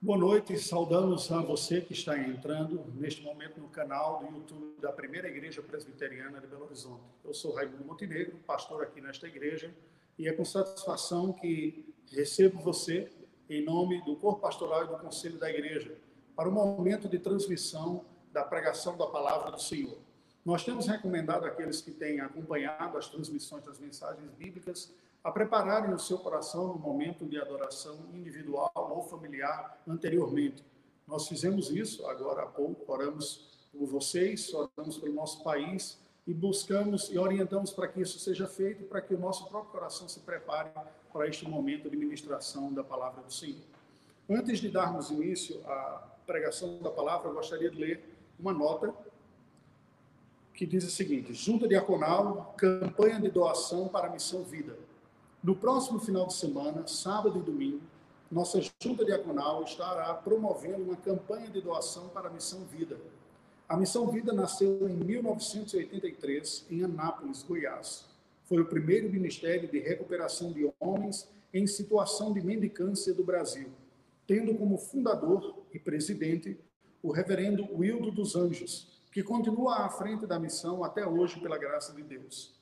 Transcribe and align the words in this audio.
Boa 0.00 0.16
noite, 0.16 0.56
saudamos 0.56 1.32
a 1.32 1.42
você 1.42 1.80
que 1.80 1.92
está 1.92 2.16
entrando 2.16 2.84
neste 2.94 3.20
momento 3.20 3.60
no 3.60 3.68
canal 3.68 4.20
do 4.20 4.32
YouTube 4.32 4.80
da 4.80 4.92
Primeira 4.92 5.26
Igreja 5.26 5.60
Presbiteriana 5.60 6.40
de 6.40 6.46
Belo 6.46 6.66
Horizonte. 6.66 7.02
Eu 7.24 7.34
sou 7.34 7.52
Raimundo 7.52 7.84
Montenegro, 7.84 8.36
pastor 8.46 8.84
aqui 8.84 9.00
nesta 9.00 9.26
igreja, 9.26 9.74
e 10.16 10.28
é 10.28 10.32
com 10.32 10.44
satisfação 10.44 11.32
que 11.32 11.92
recebo 12.12 12.60
você 12.60 13.10
em 13.50 13.64
nome 13.64 14.00
do 14.04 14.14
Corpo 14.14 14.40
Pastoral 14.40 14.84
e 14.84 14.86
do 14.86 14.98
Conselho 14.98 15.36
da 15.36 15.50
Igreja 15.50 15.98
para 16.36 16.48
o 16.48 16.52
momento 16.52 17.08
de 17.08 17.18
transmissão 17.18 18.04
da 18.32 18.44
pregação 18.44 18.96
da 18.96 19.08
palavra 19.08 19.50
do 19.50 19.60
Senhor. 19.60 19.98
Nós 20.44 20.62
temos 20.62 20.86
recomendado 20.86 21.44
àqueles 21.44 21.80
que 21.80 21.90
têm 21.90 22.20
acompanhado 22.20 22.96
as 22.96 23.08
transmissões 23.08 23.64
das 23.64 23.80
mensagens 23.80 24.30
bíblicas 24.38 24.94
a 25.22 25.30
prepararem 25.30 25.92
o 25.92 25.98
seu 25.98 26.18
coração 26.18 26.68
no 26.68 26.78
momento 26.78 27.26
de 27.26 27.38
adoração 27.38 27.98
individual 28.14 28.72
ou 28.74 29.02
familiar 29.02 29.80
anteriormente. 29.86 30.64
Nós 31.06 31.26
fizemos 31.26 31.70
isso 31.70 32.06
agora 32.06 32.42
há 32.42 32.46
pouco, 32.46 32.90
oramos 32.90 33.48
por 33.72 33.86
vocês, 33.86 34.52
oramos 34.52 34.98
pelo 34.98 35.14
nosso 35.14 35.42
país 35.42 35.98
e 36.26 36.34
buscamos 36.34 37.08
e 37.10 37.18
orientamos 37.18 37.72
para 37.72 37.88
que 37.88 38.00
isso 38.00 38.18
seja 38.18 38.46
feito, 38.46 38.84
para 38.84 39.00
que 39.00 39.14
o 39.14 39.18
nosso 39.18 39.48
próprio 39.48 39.72
coração 39.72 40.08
se 40.08 40.20
prepare 40.20 40.70
para 41.12 41.26
este 41.26 41.48
momento 41.48 41.88
de 41.88 41.96
ministração 41.96 42.72
da 42.72 42.84
palavra 42.84 43.22
do 43.22 43.32
Senhor. 43.32 43.64
Antes 44.28 44.58
de 44.58 44.68
darmos 44.68 45.10
início 45.10 45.60
à 45.66 46.06
pregação 46.26 46.78
da 46.80 46.90
palavra, 46.90 47.30
eu 47.30 47.34
gostaria 47.34 47.70
de 47.70 47.78
ler 47.78 48.16
uma 48.38 48.52
nota 48.52 48.94
que 50.52 50.66
diz 50.66 50.84
o 50.84 50.90
seguinte: 50.90 51.32
Junta 51.32 51.66
Diaconal, 51.66 52.54
campanha 52.58 53.18
de 53.18 53.30
doação 53.30 53.88
para 53.88 54.08
a 54.08 54.10
Missão 54.10 54.42
Vida. 54.42 54.76
No 55.42 55.54
próximo 55.54 56.00
final 56.00 56.26
de 56.26 56.34
semana, 56.34 56.86
sábado 56.88 57.38
e 57.38 57.42
domingo, 57.42 57.80
nossa 58.30 58.60
junta 58.82 59.04
diaconal 59.04 59.62
estará 59.62 60.12
promovendo 60.14 60.82
uma 60.82 60.96
campanha 60.96 61.48
de 61.48 61.60
doação 61.60 62.08
para 62.08 62.28
a 62.28 62.32
Missão 62.32 62.64
Vida. 62.64 62.98
A 63.68 63.76
Missão 63.76 64.08
Vida 64.08 64.32
nasceu 64.32 64.88
em 64.88 64.96
1983 64.96 66.66
em 66.68 66.82
Anápolis, 66.82 67.44
Goiás. 67.44 68.04
Foi 68.46 68.60
o 68.60 68.66
primeiro 68.66 69.08
ministério 69.08 69.68
de 69.68 69.78
recuperação 69.78 70.52
de 70.52 70.68
homens 70.80 71.28
em 71.54 71.66
situação 71.66 72.32
de 72.32 72.40
mendicância 72.40 73.14
do 73.14 73.22
Brasil, 73.22 73.68
tendo 74.26 74.54
como 74.56 74.76
fundador 74.76 75.54
e 75.72 75.78
presidente 75.78 76.58
o 77.00 77.12
reverendo 77.12 77.68
Wildo 77.72 78.10
dos 78.10 78.34
Anjos, 78.34 79.00
que 79.12 79.22
continua 79.22 79.86
à 79.86 79.88
frente 79.88 80.26
da 80.26 80.38
missão 80.38 80.82
até 80.82 81.06
hoje 81.06 81.40
pela 81.40 81.56
graça 81.56 81.92
de 81.92 82.02
Deus. 82.02 82.54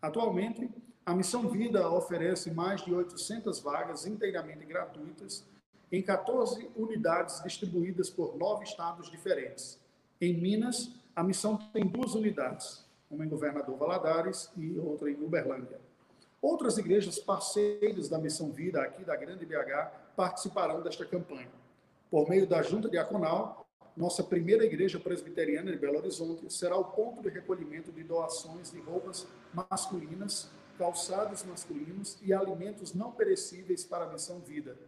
Atualmente, 0.00 0.70
a 1.10 1.14
Missão 1.14 1.48
Vida 1.48 1.90
oferece 1.90 2.52
mais 2.52 2.84
de 2.84 2.94
800 2.94 3.58
vagas 3.58 4.06
inteiramente 4.06 4.64
gratuitas 4.64 5.44
em 5.90 6.00
14 6.00 6.70
unidades 6.76 7.42
distribuídas 7.42 8.08
por 8.08 8.36
nove 8.38 8.62
estados 8.62 9.10
diferentes. 9.10 9.76
Em 10.20 10.40
Minas, 10.40 10.88
a 11.16 11.24
missão 11.24 11.56
tem 11.72 11.84
duas 11.84 12.14
unidades, 12.14 12.86
uma 13.10 13.26
em 13.26 13.28
Governador 13.28 13.76
Valadares 13.76 14.52
e 14.56 14.78
outra 14.78 15.10
em 15.10 15.20
Uberlândia. 15.20 15.80
Outras 16.40 16.78
igrejas 16.78 17.18
parceiras 17.18 18.08
da 18.08 18.16
Missão 18.16 18.52
Vida 18.52 18.80
aqui 18.80 19.02
da 19.02 19.16
Grande 19.16 19.44
BH 19.44 19.90
participarão 20.14 20.80
desta 20.80 21.04
campanha. 21.04 21.50
Por 22.08 22.28
meio 22.28 22.46
da 22.46 22.62
Junta 22.62 22.88
Diaconal, 22.88 23.66
nossa 23.96 24.22
primeira 24.22 24.64
igreja 24.64 25.00
presbiteriana 25.00 25.72
de 25.72 25.76
Belo 25.76 25.98
Horizonte 25.98 26.48
será 26.52 26.76
o 26.76 26.84
ponto 26.84 27.20
de 27.20 27.30
recolhimento 27.30 27.90
de 27.90 28.04
doações 28.04 28.70
de 28.70 28.78
roupas 28.78 29.26
masculinas 29.52 30.48
calçados 30.80 31.44
masculinos 31.44 32.16
e 32.22 32.32
alimentos 32.32 32.94
não 32.94 33.12
perecíveis 33.12 33.84
para 33.84 34.06
a 34.06 34.08
missão 34.10 34.40
vida. 34.40 34.78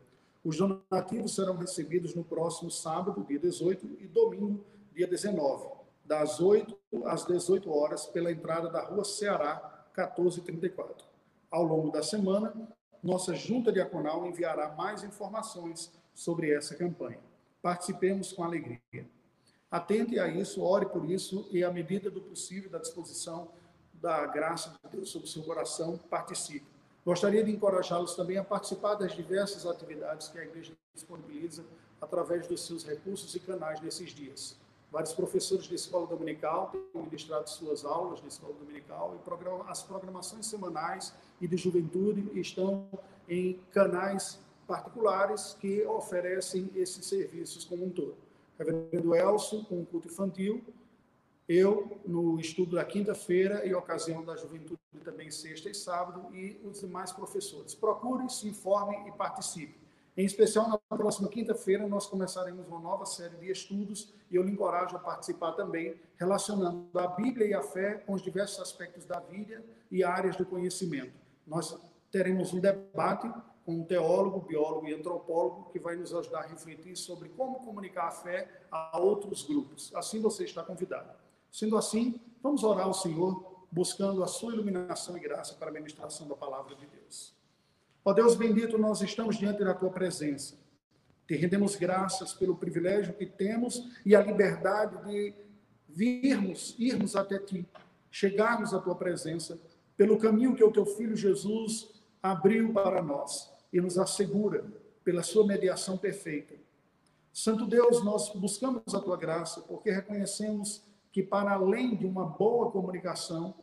Os 0.42 0.56
donativos 0.56 1.34
serão 1.34 1.54
recebidos 1.54 2.14
no 2.14 2.24
próximo 2.24 2.70
sábado, 2.70 3.22
dia 3.28 3.38
18, 3.38 3.98
e 4.00 4.06
domingo, 4.06 4.64
dia 4.94 5.06
19, 5.06 5.68
das 6.02 6.40
8 6.40 6.74
às 7.04 7.26
18 7.26 7.70
horas, 7.70 8.06
pela 8.06 8.32
entrada 8.32 8.70
da 8.70 8.82
Rua 8.82 9.04
Ceará, 9.04 9.86
1434. 9.94 11.06
Ao 11.50 11.62
longo 11.62 11.90
da 11.90 12.02
semana, 12.02 12.54
nossa 13.02 13.34
junta 13.34 13.70
diaconal 13.70 14.24
enviará 14.24 14.70
mais 14.70 15.04
informações 15.04 15.92
sobre 16.14 16.54
essa 16.54 16.74
campanha. 16.74 17.20
Participemos 17.60 18.32
com 18.32 18.42
alegria. 18.42 18.80
Atente 19.70 20.18
a 20.18 20.26
isso, 20.26 20.62
ore 20.62 20.86
por 20.86 21.04
isso 21.04 21.46
e, 21.50 21.62
à 21.62 21.70
medida 21.70 22.10
do 22.10 22.22
possível, 22.22 22.70
da 22.70 22.78
disposição 22.78 23.48
da 24.02 24.26
graça 24.26 24.74
de 24.84 24.96
Deus 24.96 25.10
sobre 25.10 25.28
o 25.28 25.30
seu 25.30 25.44
coração, 25.44 25.96
participe. 26.10 26.66
Gostaria 27.06 27.44
de 27.44 27.52
encorajá-los 27.52 28.16
também 28.16 28.36
a 28.36 28.42
participar 28.42 28.96
das 28.96 29.12
diversas 29.12 29.64
atividades 29.64 30.28
que 30.28 30.38
a 30.38 30.42
igreja 30.42 30.72
disponibiliza 30.92 31.64
através 32.00 32.48
dos 32.48 32.66
seus 32.66 32.84
recursos 32.84 33.32
e 33.34 33.38
canais 33.38 33.80
nesses 33.80 34.10
dias. 34.10 34.56
Vários 34.90 35.12
professores 35.12 35.64
de 35.64 35.74
escola 35.76 36.06
dominical 36.06 36.70
têm 36.70 37.02
ministrado 37.02 37.48
suas 37.48 37.84
aulas 37.84 38.20
de 38.20 38.26
escola 38.26 38.52
dominical 38.54 39.16
e 39.16 39.70
as 39.70 39.82
programações 39.82 40.46
semanais 40.46 41.14
e 41.40 41.46
de 41.46 41.56
juventude 41.56 42.28
estão 42.38 42.86
em 43.28 43.58
canais 43.72 44.38
particulares 44.66 45.56
que 45.60 45.86
oferecem 45.86 46.70
esses 46.74 47.06
serviços 47.06 47.64
como 47.64 47.86
um 47.86 47.90
todo. 47.90 48.16
Reverendo 48.58 49.14
Elcio, 49.14 49.64
com 49.64 49.80
o 49.80 49.86
culto 49.86 50.08
infantil, 50.08 50.62
eu 51.48 52.00
no 52.06 52.38
estudo 52.38 52.76
da 52.76 52.84
quinta-feira 52.84 53.66
e 53.66 53.74
ocasião 53.74 54.24
da 54.24 54.36
juventude 54.36 54.78
também 55.04 55.30
sexta 55.30 55.68
e 55.68 55.74
sábado 55.74 56.34
e 56.34 56.60
os 56.64 56.80
demais 56.80 57.12
professores. 57.12 57.74
Procure, 57.74 58.28
se 58.30 58.48
informe 58.48 58.96
e 59.08 59.12
participe. 59.12 59.82
Em 60.16 60.26
especial, 60.26 60.68
na 60.68 60.78
próxima 60.96 61.28
quinta-feira, 61.28 61.88
nós 61.88 62.06
começaremos 62.06 62.66
uma 62.68 62.78
nova 62.78 63.06
série 63.06 63.36
de 63.36 63.50
estudos 63.50 64.12
e 64.30 64.36
eu 64.36 64.42
lhe 64.42 64.52
encorajo 64.52 64.94
a 64.94 64.98
participar 64.98 65.52
também, 65.52 65.98
relacionando 66.16 66.86
a 66.98 67.06
Bíblia 67.06 67.46
e 67.46 67.54
a 67.54 67.62
fé 67.62 67.94
com 67.94 68.12
os 68.12 68.22
diversos 68.22 68.60
aspectos 68.60 69.06
da 69.06 69.18
vida 69.20 69.64
e 69.90 70.04
áreas 70.04 70.36
do 70.36 70.44
conhecimento. 70.44 71.14
Nós 71.46 71.74
teremos 72.10 72.52
um 72.52 72.60
debate 72.60 73.32
com 73.64 73.76
um 73.76 73.84
teólogo, 73.84 74.40
biólogo 74.40 74.86
e 74.86 74.94
antropólogo 74.94 75.70
que 75.70 75.78
vai 75.78 75.96
nos 75.96 76.12
ajudar 76.12 76.40
a 76.40 76.46
refletir 76.46 76.94
sobre 76.94 77.30
como 77.30 77.60
comunicar 77.60 78.08
a 78.08 78.10
fé 78.10 78.48
a 78.70 78.98
outros 78.98 79.44
grupos. 79.44 79.90
Assim 79.94 80.20
você 80.20 80.44
está 80.44 80.62
convidado. 80.62 81.21
Sendo 81.52 81.76
assim, 81.76 82.18
vamos 82.42 82.64
orar 82.64 82.86
ao 82.86 82.94
Senhor, 82.94 83.66
buscando 83.70 84.24
a 84.24 84.26
sua 84.26 84.54
iluminação 84.54 85.18
e 85.18 85.20
graça 85.20 85.54
para 85.54 85.68
a 85.68 85.72
ministração 85.72 86.26
da 86.26 86.34
palavra 86.34 86.74
de 86.74 86.86
Deus. 86.86 87.34
Ó 88.02 88.14
Deus 88.14 88.34
bendito, 88.34 88.78
nós 88.78 89.02
estamos 89.02 89.36
diante 89.36 89.62
da 89.62 89.74
tua 89.74 89.90
presença. 89.90 90.56
Te 91.28 91.36
rendemos 91.36 91.76
graças 91.76 92.32
pelo 92.32 92.56
privilégio 92.56 93.12
que 93.12 93.26
temos 93.26 93.86
e 94.04 94.16
a 94.16 94.22
liberdade 94.22 94.96
de 95.04 95.34
virmos, 95.86 96.74
irmos 96.78 97.14
até 97.14 97.38
ti, 97.38 97.68
chegarmos 98.10 98.72
à 98.72 98.80
tua 98.80 98.94
presença 98.94 99.60
pelo 99.94 100.18
caminho 100.18 100.56
que 100.56 100.64
o 100.64 100.72
teu 100.72 100.86
filho 100.86 101.14
Jesus 101.14 101.90
abriu 102.22 102.72
para 102.72 103.02
nós 103.02 103.52
e 103.70 103.78
nos 103.78 103.98
assegura 103.98 104.64
pela 105.04 105.22
sua 105.22 105.46
mediação 105.46 105.98
perfeita. 105.98 106.54
Santo 107.30 107.66
Deus, 107.66 108.02
nós 108.02 108.30
buscamos 108.30 108.94
a 108.94 109.00
tua 109.00 109.18
graça 109.18 109.60
porque 109.60 109.90
reconhecemos 109.90 110.82
que, 111.12 111.22
para 111.22 111.52
além 111.52 111.94
de 111.94 112.06
uma 112.06 112.24
boa 112.24 112.70
comunicação, 112.70 113.54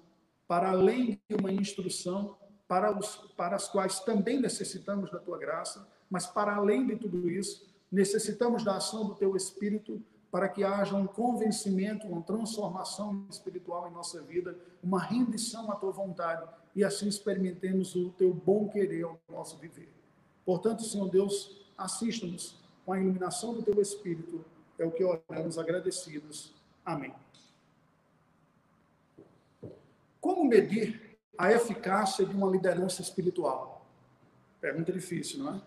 para 0.47 0.69
além 0.69 1.19
de 1.27 1.35
uma 1.35 1.51
instrução, 1.51 2.37
para, 2.67 2.97
os, 2.97 3.15
para 3.35 3.55
as 3.55 3.67
quais 3.67 3.99
também 3.99 4.39
necessitamos 4.39 5.11
da 5.11 5.19
tua 5.19 5.37
graça, 5.37 5.87
mas 6.09 6.27
para 6.27 6.55
além 6.55 6.85
de 6.85 6.95
tudo 6.95 7.29
isso, 7.29 7.67
necessitamos 7.91 8.63
da 8.63 8.77
ação 8.77 9.07
do 9.07 9.15
teu 9.15 9.35
Espírito 9.35 10.01
para 10.31 10.47
que 10.47 10.63
haja 10.63 10.95
um 10.95 11.07
convencimento, 11.07 12.07
uma 12.07 12.21
transformação 12.21 13.25
espiritual 13.29 13.87
em 13.87 13.91
nossa 13.91 14.21
vida, 14.21 14.55
uma 14.83 14.99
rendição 14.99 15.71
à 15.71 15.75
tua 15.75 15.91
vontade 15.91 16.47
e 16.75 16.83
assim 16.83 17.07
experimentemos 17.07 17.95
o 17.95 18.11
teu 18.11 18.31
bom 18.31 18.69
querer 18.69 19.03
ao 19.03 19.19
nosso 19.27 19.57
viver. 19.57 19.91
Portanto, 20.45 20.83
Senhor 20.83 21.09
Deus, 21.09 21.65
assista-nos 21.75 22.59
com 22.85 22.93
a 22.93 22.99
iluminação 22.99 23.55
do 23.55 23.63
teu 23.63 23.81
Espírito, 23.81 24.45
é 24.77 24.85
o 24.85 24.91
que 24.91 25.03
oramos 25.03 25.57
agradecidos. 25.57 26.53
Amém. 26.85 27.13
Como 30.19 30.43
medir 30.43 31.17
a 31.37 31.51
eficácia 31.51 32.25
de 32.25 32.35
uma 32.35 32.49
liderança 32.49 33.01
espiritual? 33.01 33.85
Pergunta 34.59 34.91
difícil, 34.91 35.43
não 35.43 35.55
é? 35.55 35.61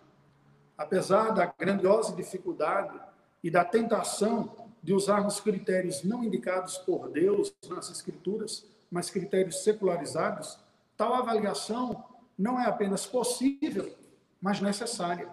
Apesar 0.77 1.31
da 1.31 1.47
grandiosa 1.47 2.15
dificuldade 2.15 2.99
e 3.43 3.51
da 3.51 3.65
tentação 3.65 4.55
de 4.83 4.93
usarmos 4.93 5.41
critérios 5.41 6.03
não 6.03 6.25
indicados 6.25 6.77
por 6.79 7.09
Deus 7.09 7.55
nas 7.69 7.91
Escrituras, 7.91 8.67
mas 8.91 9.11
critérios 9.11 9.63
secularizados, 9.63 10.59
tal 10.97 11.15
avaliação 11.15 12.05
não 12.37 12.61
é 12.61 12.67
apenas 12.67 13.07
possível, 13.07 13.95
mas 14.41 14.61
necessária. 14.61 15.29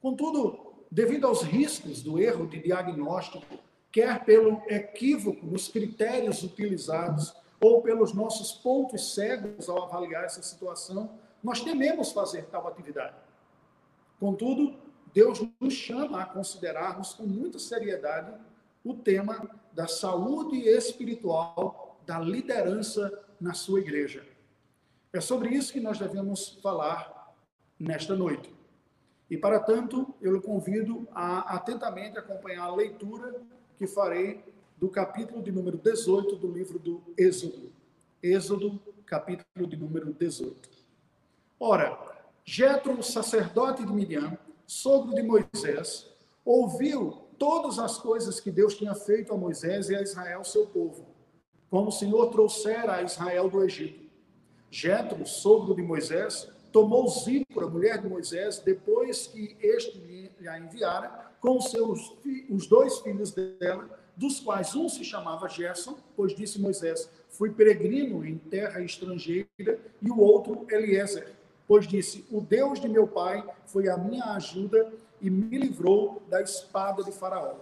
Contudo, 0.00 0.74
devido 0.90 1.26
aos 1.26 1.42
riscos 1.42 2.02
do 2.02 2.18
erro 2.18 2.46
de 2.46 2.60
diagnóstico, 2.60 3.58
quer 3.90 4.24
pelo 4.24 4.62
equívoco 4.68 5.44
nos 5.44 5.68
critérios 5.68 6.42
utilizados, 6.42 7.34
ou 7.60 7.82
pelos 7.82 8.12
nossos 8.12 8.52
pontos 8.52 9.14
cegos 9.14 9.68
ao 9.68 9.84
avaliar 9.84 10.24
essa 10.24 10.42
situação, 10.42 11.10
nós 11.42 11.60
tememos 11.60 12.12
fazer 12.12 12.46
tal 12.46 12.66
atividade. 12.66 13.16
Contudo, 14.18 14.76
Deus 15.12 15.40
nos 15.60 15.74
chama 15.74 16.22
a 16.22 16.26
considerarmos 16.26 17.14
com 17.14 17.24
muita 17.24 17.58
seriedade 17.58 18.32
o 18.84 18.94
tema 18.94 19.48
da 19.72 19.86
saúde 19.86 20.68
espiritual 20.68 22.00
da 22.06 22.18
liderança 22.18 23.22
na 23.40 23.54
sua 23.54 23.80
igreja. 23.80 24.26
É 25.12 25.20
sobre 25.20 25.50
isso 25.50 25.72
que 25.72 25.80
nós 25.80 25.98
devemos 25.98 26.58
falar 26.62 27.34
nesta 27.78 28.14
noite. 28.14 28.54
E, 29.30 29.36
para 29.36 29.60
tanto, 29.60 30.14
eu 30.20 30.32
lhe 30.32 30.40
convido 30.40 31.06
a 31.12 31.56
atentamente 31.56 32.18
acompanhar 32.18 32.64
a 32.64 32.74
leitura 32.74 33.42
que 33.76 33.86
farei 33.86 34.42
do 34.78 34.88
capítulo 34.88 35.42
de 35.42 35.50
número 35.50 35.76
18 35.76 36.36
do 36.36 36.50
livro 36.52 36.78
do 36.78 37.02
Êxodo. 37.16 37.72
Êxodo, 38.22 38.80
capítulo 39.04 39.66
de 39.66 39.76
número 39.76 40.12
18. 40.12 40.68
Ora, 41.58 41.98
Jetro, 42.44 43.02
sacerdote 43.02 43.84
de 43.84 43.92
Midian, 43.92 44.38
sogro 44.66 45.14
de 45.14 45.22
Moisés, 45.22 46.08
ouviu 46.44 47.24
todas 47.36 47.80
as 47.80 47.98
coisas 47.98 48.38
que 48.38 48.52
Deus 48.52 48.74
tinha 48.74 48.94
feito 48.94 49.32
a 49.32 49.36
Moisés 49.36 49.90
e 49.90 49.96
a 49.96 50.02
Israel, 50.02 50.44
seu 50.44 50.66
povo, 50.66 51.06
como 51.68 51.88
o 51.88 51.92
Senhor 51.92 52.30
trouxera 52.30 52.94
a 52.94 53.02
Israel 53.02 53.50
do 53.50 53.64
Egito. 53.64 54.08
Jetro, 54.70 55.26
sogro 55.26 55.74
de 55.74 55.82
Moisés, 55.82 56.48
tomou 56.72 57.08
Zípora, 57.08 57.66
mulher 57.66 58.00
de 58.00 58.08
Moisés, 58.08 58.60
depois 58.60 59.26
que 59.26 59.56
este 59.60 59.98
lhe 59.98 60.48
a 60.48 60.58
enviara, 60.58 61.32
com 61.40 61.60
seus 61.60 62.16
os 62.48 62.66
dois 62.66 62.98
filhos 62.98 63.32
dela, 63.32 63.97
dos 64.18 64.40
quais 64.40 64.74
um 64.74 64.88
se 64.88 65.04
chamava 65.04 65.48
Gerson, 65.48 65.96
pois 66.16 66.34
disse 66.34 66.60
Moisés: 66.60 67.08
Fui 67.30 67.50
peregrino 67.50 68.26
em 68.26 68.36
terra 68.36 68.80
estrangeira, 68.80 69.78
e 70.02 70.10
o 70.10 70.18
outro 70.18 70.66
Eliezer, 70.68 71.34
pois 71.68 71.86
disse: 71.86 72.26
O 72.30 72.40
Deus 72.40 72.80
de 72.80 72.88
meu 72.88 73.06
pai 73.06 73.48
foi 73.64 73.88
a 73.88 73.96
minha 73.96 74.24
ajuda 74.34 74.92
e 75.20 75.30
me 75.30 75.56
livrou 75.56 76.20
da 76.28 76.42
espada 76.42 77.04
de 77.04 77.12
Faraó. 77.12 77.54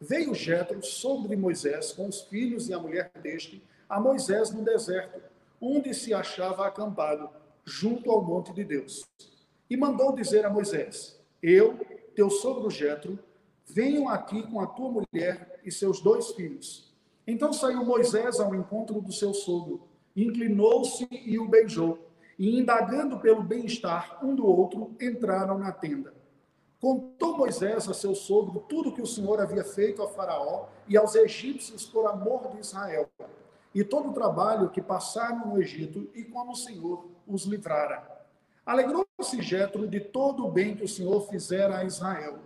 Veio 0.00 0.34
Jetro, 0.34 0.82
sogro 0.82 1.28
de 1.28 1.36
Moisés, 1.36 1.92
com 1.92 2.08
os 2.08 2.22
filhos 2.22 2.68
e 2.68 2.74
a 2.74 2.78
mulher 2.78 3.12
deste, 3.22 3.62
a 3.88 4.00
Moisés 4.00 4.50
no 4.50 4.64
deserto, 4.64 5.20
onde 5.60 5.94
se 5.94 6.12
achava 6.12 6.66
acampado, 6.66 7.30
junto 7.64 8.10
ao 8.10 8.24
monte 8.24 8.52
de 8.52 8.64
Deus. 8.64 9.06
E 9.70 9.76
mandou 9.76 10.12
dizer 10.12 10.44
a 10.44 10.50
Moisés: 10.50 11.20
Eu, 11.40 11.78
teu 12.16 12.28
sogro 12.30 12.68
Jetro, 12.68 13.16
venho 13.70 14.08
aqui 14.08 14.42
com 14.42 14.60
a 14.60 14.66
tua 14.66 14.90
mulher 14.90 15.60
e 15.64 15.70
seus 15.70 16.00
dois 16.00 16.30
filhos. 16.32 16.92
Então 17.26 17.52
saiu 17.52 17.84
Moisés 17.84 18.40
ao 18.40 18.54
encontro 18.54 19.00
do 19.00 19.12
seu 19.12 19.34
sogro, 19.34 19.82
inclinou-se 20.16 21.06
e 21.10 21.38
o 21.38 21.46
beijou, 21.46 21.98
e 22.38 22.58
indagando 22.58 23.18
pelo 23.18 23.42
bem-estar 23.42 24.24
um 24.24 24.34
do 24.34 24.46
outro, 24.46 24.94
entraram 25.00 25.58
na 25.58 25.72
tenda. 25.72 26.14
Contou 26.80 27.36
Moisés 27.36 27.88
a 27.88 27.94
seu 27.94 28.14
sogro 28.14 28.60
tudo 28.68 28.92
que 28.92 29.02
o 29.02 29.06
Senhor 29.06 29.40
havia 29.40 29.64
feito 29.64 30.02
a 30.02 30.08
Faraó 30.08 30.66
e 30.86 30.96
aos 30.96 31.16
egípcios 31.16 31.84
por 31.84 32.06
amor 32.06 32.48
de 32.48 32.60
Israel, 32.60 33.08
e 33.74 33.82
todo 33.82 34.10
o 34.10 34.14
trabalho 34.14 34.70
que 34.70 34.80
passaram 34.80 35.48
no 35.48 35.60
Egito 35.60 36.08
e 36.14 36.24
como 36.24 36.52
o 36.52 36.56
Senhor 36.56 37.06
os 37.26 37.44
livrara. 37.44 38.18
Alegrou-se 38.64 39.42
Jetro 39.42 39.88
de 39.88 39.98
todo 39.98 40.46
o 40.46 40.50
bem 40.50 40.76
que 40.76 40.84
o 40.84 40.88
Senhor 40.88 41.20
fizera 41.28 41.78
a 41.78 41.84
Israel, 41.84 42.38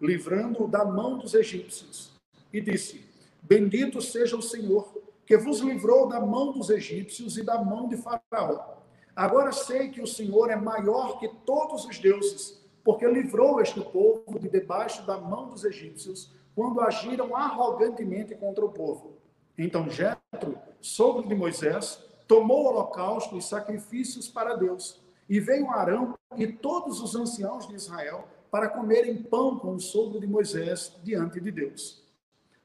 livrando-o 0.00 0.68
da 0.68 0.84
mão 0.84 1.18
dos 1.18 1.34
egípcios, 1.34 2.12
e 2.52 2.60
disse: 2.60 3.04
Bendito 3.42 4.00
seja 4.00 4.36
o 4.36 4.42
Senhor, 4.42 4.92
que 5.26 5.36
vos 5.36 5.60
livrou 5.60 6.08
da 6.08 6.20
mão 6.20 6.52
dos 6.52 6.70
egípcios 6.70 7.36
e 7.36 7.42
da 7.42 7.62
mão 7.62 7.88
de 7.88 7.96
Faraó. 7.96 8.78
Agora 9.14 9.52
sei 9.52 9.90
que 9.90 10.00
o 10.00 10.06
Senhor 10.06 10.50
é 10.50 10.56
maior 10.56 11.18
que 11.18 11.28
todos 11.44 11.84
os 11.84 11.98
deuses 11.98 12.60
porque 12.84 13.06
livrou 13.06 13.60
este 13.60 13.80
povo 13.80 14.38
de 14.38 14.48
debaixo 14.48 15.06
da 15.06 15.18
mão 15.18 15.48
dos 15.48 15.64
egípcios, 15.64 16.32
quando 16.54 16.80
agiram 16.80 17.36
arrogantemente 17.36 18.34
contra 18.34 18.64
o 18.64 18.72
povo. 18.72 19.18
Então 19.56 19.88
Jetro, 19.88 20.58
sogro 20.80 21.28
de 21.28 21.34
Moisés, 21.34 22.02
tomou 22.26 22.66
holocausto 22.66 23.36
e 23.36 23.42
sacrifícios 23.42 24.28
para 24.28 24.56
Deus, 24.56 25.00
e 25.28 25.38
veio 25.38 25.70
Arão 25.70 26.14
e 26.36 26.46
todos 26.46 27.00
os 27.00 27.14
anciãos 27.14 27.68
de 27.68 27.74
Israel 27.74 28.26
para 28.50 28.68
comerem 28.68 29.22
pão 29.22 29.58
com 29.58 29.74
o 29.74 29.80
sogro 29.80 30.18
de 30.18 30.26
Moisés 30.26 30.96
diante 31.02 31.40
de 31.40 31.50
Deus. 31.50 32.02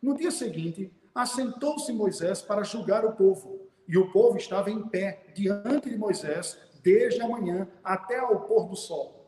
No 0.01 0.15
dia 0.17 0.31
seguinte, 0.31 0.91
assentou-se 1.13 1.91
Moisés 1.93 2.41
para 2.41 2.63
julgar 2.63 3.05
o 3.05 3.13
povo, 3.13 3.61
e 3.87 3.97
o 3.97 4.11
povo 4.11 4.37
estava 4.37 4.71
em 4.71 4.87
pé 4.87 5.23
diante 5.35 5.89
de 5.89 5.97
Moisés 5.97 6.57
desde 6.83 7.21
a 7.21 7.27
manhã 7.27 7.67
até 7.83 8.19
ao 8.19 8.41
pôr 8.41 8.67
do 8.67 8.75
sol. 8.75 9.25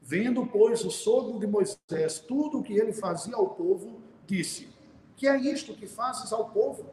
Vendo, 0.00 0.46
pois, 0.46 0.84
o 0.84 0.90
sogro 0.90 1.38
de 1.40 1.46
Moisés 1.46 2.20
tudo 2.20 2.58
o 2.58 2.62
que 2.62 2.78
ele 2.78 2.92
fazia 2.92 3.34
ao 3.34 3.50
povo, 3.50 4.00
disse: 4.24 4.68
Que 5.16 5.26
é 5.26 5.36
isto 5.36 5.74
que 5.74 5.86
fazes 5.86 6.32
ao 6.32 6.50
povo? 6.50 6.86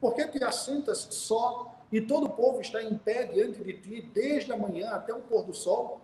Por 0.00 0.14
que 0.14 0.26
te 0.28 0.44
assentas 0.44 1.08
só 1.10 1.74
e 1.90 2.00
todo 2.00 2.26
o 2.26 2.30
povo 2.30 2.60
está 2.60 2.82
em 2.82 2.96
pé 2.96 3.24
diante 3.24 3.64
de 3.64 3.72
ti 3.72 4.10
desde 4.12 4.52
a 4.52 4.56
manhã 4.56 4.90
até 4.90 5.14
o 5.14 5.20
pôr 5.20 5.44
do 5.44 5.54
sol? 5.54 6.00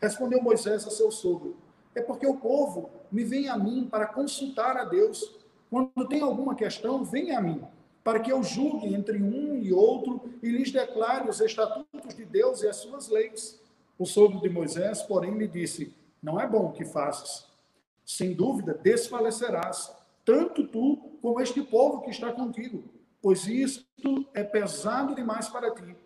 Respondeu 0.00 0.42
Moisés 0.42 0.86
a 0.86 0.90
seu 0.90 1.10
sogro: 1.10 1.56
É 1.94 2.00
porque 2.00 2.26
o 2.26 2.36
povo 2.36 2.90
me 3.10 3.24
vem 3.24 3.48
a 3.48 3.56
mim 3.56 3.88
para 3.90 4.06
consultar 4.06 4.76
a 4.76 4.84
Deus. 4.84 5.36
Quando 5.70 6.08
tem 6.08 6.20
alguma 6.20 6.54
questão, 6.54 7.04
vem 7.04 7.34
a 7.34 7.40
mim, 7.40 7.62
para 8.02 8.20
que 8.20 8.32
eu 8.32 8.42
julgue 8.42 8.94
entre 8.94 9.22
um 9.22 9.56
e 9.56 9.72
outro 9.72 10.20
e 10.42 10.50
lhes 10.50 10.72
declare 10.72 11.28
os 11.28 11.40
estatutos 11.40 12.14
de 12.14 12.24
Deus 12.24 12.62
e 12.62 12.68
as 12.68 12.76
suas 12.76 13.08
leis. 13.08 13.60
O 13.98 14.06
sogro 14.06 14.40
de 14.40 14.48
Moisés, 14.48 15.02
porém, 15.02 15.36
lhe 15.36 15.48
disse: 15.48 15.94
não 16.22 16.40
é 16.40 16.46
bom 16.46 16.66
o 16.66 16.72
que 16.72 16.84
fazes. 16.84 17.46
Sem 18.04 18.32
dúvida, 18.32 18.74
desfalecerás, 18.74 19.94
tanto 20.24 20.66
tu 20.66 20.96
como 21.20 21.40
este 21.40 21.62
povo 21.62 22.00
que 22.00 22.10
está 22.10 22.32
contigo, 22.32 22.82
pois 23.20 23.46
isto 23.46 24.26
é 24.34 24.42
pesado 24.42 25.14
demais 25.14 25.48
para 25.48 25.74
ti. 25.74 25.96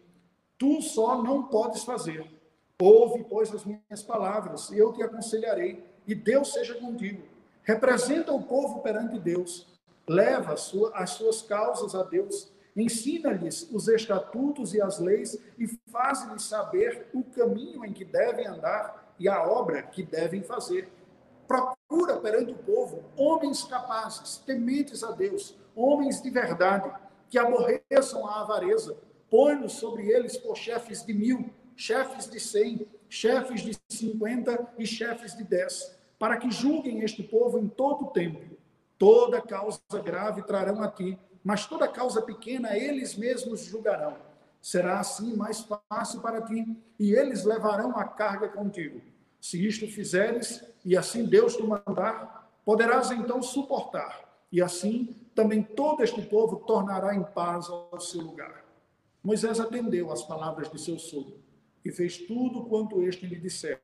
Tu 0.58 0.82
só 0.82 1.22
não 1.22 1.44
podes 1.44 1.84
fazer. 1.84 2.28
Ouve, 2.84 3.22
pois, 3.22 3.54
as 3.54 3.64
minhas 3.64 4.02
palavras, 4.02 4.70
e 4.70 4.76
eu 4.76 4.92
te 4.92 5.04
aconselharei, 5.04 5.86
e 6.04 6.16
Deus 6.16 6.52
seja 6.52 6.74
contigo. 6.74 7.22
Representa 7.62 8.32
o 8.32 8.42
povo 8.42 8.80
perante 8.80 9.20
Deus, 9.20 9.68
leva 10.04 10.56
sua, 10.56 10.90
as 10.92 11.10
suas 11.10 11.42
causas 11.42 11.94
a 11.94 12.02
Deus, 12.02 12.52
ensina-lhes 12.74 13.70
os 13.70 13.86
estatutos 13.86 14.74
e 14.74 14.82
as 14.82 14.98
leis, 14.98 15.38
e 15.56 15.68
faz-lhes 15.92 16.42
saber 16.42 17.06
o 17.14 17.22
caminho 17.22 17.84
em 17.84 17.92
que 17.92 18.04
devem 18.04 18.48
andar 18.48 19.14
e 19.16 19.28
a 19.28 19.46
obra 19.46 19.80
que 19.80 20.02
devem 20.02 20.42
fazer. 20.42 20.90
Procura 21.46 22.16
perante 22.16 22.50
o 22.50 22.58
povo 22.58 23.04
homens 23.16 23.62
capazes, 23.62 24.38
tementes 24.38 25.04
a 25.04 25.12
Deus, 25.12 25.56
homens 25.76 26.20
de 26.20 26.30
verdade, 26.30 26.90
que 27.30 27.38
aborreçam 27.38 28.26
a 28.26 28.40
avareza. 28.40 28.98
Põe-nos 29.30 29.74
sobre 29.74 30.08
eles 30.10 30.36
por 30.36 30.56
chefes 30.56 31.06
de 31.06 31.14
mil, 31.14 31.48
chefes 31.76 32.28
de 32.28 32.38
cem, 32.40 32.86
chefes 33.08 33.62
de 33.62 33.76
cinquenta 33.88 34.72
e 34.78 34.86
chefes 34.86 35.36
de 35.36 35.44
dez, 35.44 35.94
para 36.18 36.36
que 36.36 36.50
julguem 36.50 37.00
este 37.00 37.22
povo 37.22 37.58
em 37.58 37.68
todo 37.68 38.06
o 38.06 38.10
tempo. 38.10 38.56
Toda 38.98 39.40
causa 39.40 39.80
grave 40.04 40.42
trarão 40.42 40.82
a 40.82 40.88
ti, 40.88 41.18
mas 41.42 41.66
toda 41.66 41.88
causa 41.88 42.22
pequena 42.22 42.76
eles 42.76 43.16
mesmos 43.16 43.64
julgarão 43.64 44.16
será 44.62 45.00
assim 45.00 45.34
mais 45.34 45.66
fácil 45.90 46.20
para 46.20 46.40
ti, 46.40 46.64
e 46.98 47.12
eles 47.12 47.44
levarão 47.44 47.98
a 47.98 48.04
carga 48.04 48.48
contigo. 48.48 49.02
Se 49.40 49.66
isto 49.66 49.88
fizeres, 49.88 50.64
e 50.84 50.96
assim 50.96 51.24
Deus 51.24 51.56
te 51.56 51.64
mandar, 51.64 52.48
poderás 52.64 53.10
então 53.10 53.42
suportar, 53.42 54.46
e 54.52 54.62
assim 54.62 55.16
também 55.34 55.62
todo 55.62 56.04
este 56.04 56.22
povo 56.22 56.56
tornará 56.64 57.12
em 57.12 57.24
paz 57.24 57.68
ao 57.68 58.00
seu 58.00 58.20
lugar. 58.20 58.64
Moisés 59.22 59.58
atendeu 59.58 60.12
às 60.12 60.22
palavras 60.22 60.70
de 60.70 60.80
seu 60.80 60.96
sogro, 60.96 61.40
e 61.84 61.90
fez 61.90 62.18
tudo 62.18 62.64
quanto 62.64 63.02
este 63.02 63.26
lhe 63.26 63.36
dissera. 63.36 63.80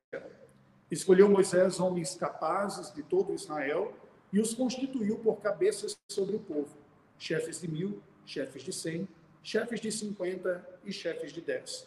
Escolheu 0.91 1.29
Moisés 1.29 1.81
homens 1.81 2.15
capazes 2.15 2.93
de 2.95 3.03
todo 3.03 3.35
Israel, 3.35 3.95
e 4.33 4.41
os 4.41 4.55
constituiu 4.55 5.19
por 5.19 5.41
cabeças 5.41 5.97
sobre 6.09 6.37
o 6.37 6.41
povo, 6.41 6.77
chefes 7.19 7.61
de 7.61 7.69
mil, 7.69 8.03
chefes 8.27 8.63
de 8.63 8.73
cem, 8.73 9.09
chefes 9.43 9.81
de 9.81 9.91
50 9.91 10.81
e 10.85 10.93
chefes 10.93 11.33
de 11.33 11.41
10. 11.41 11.87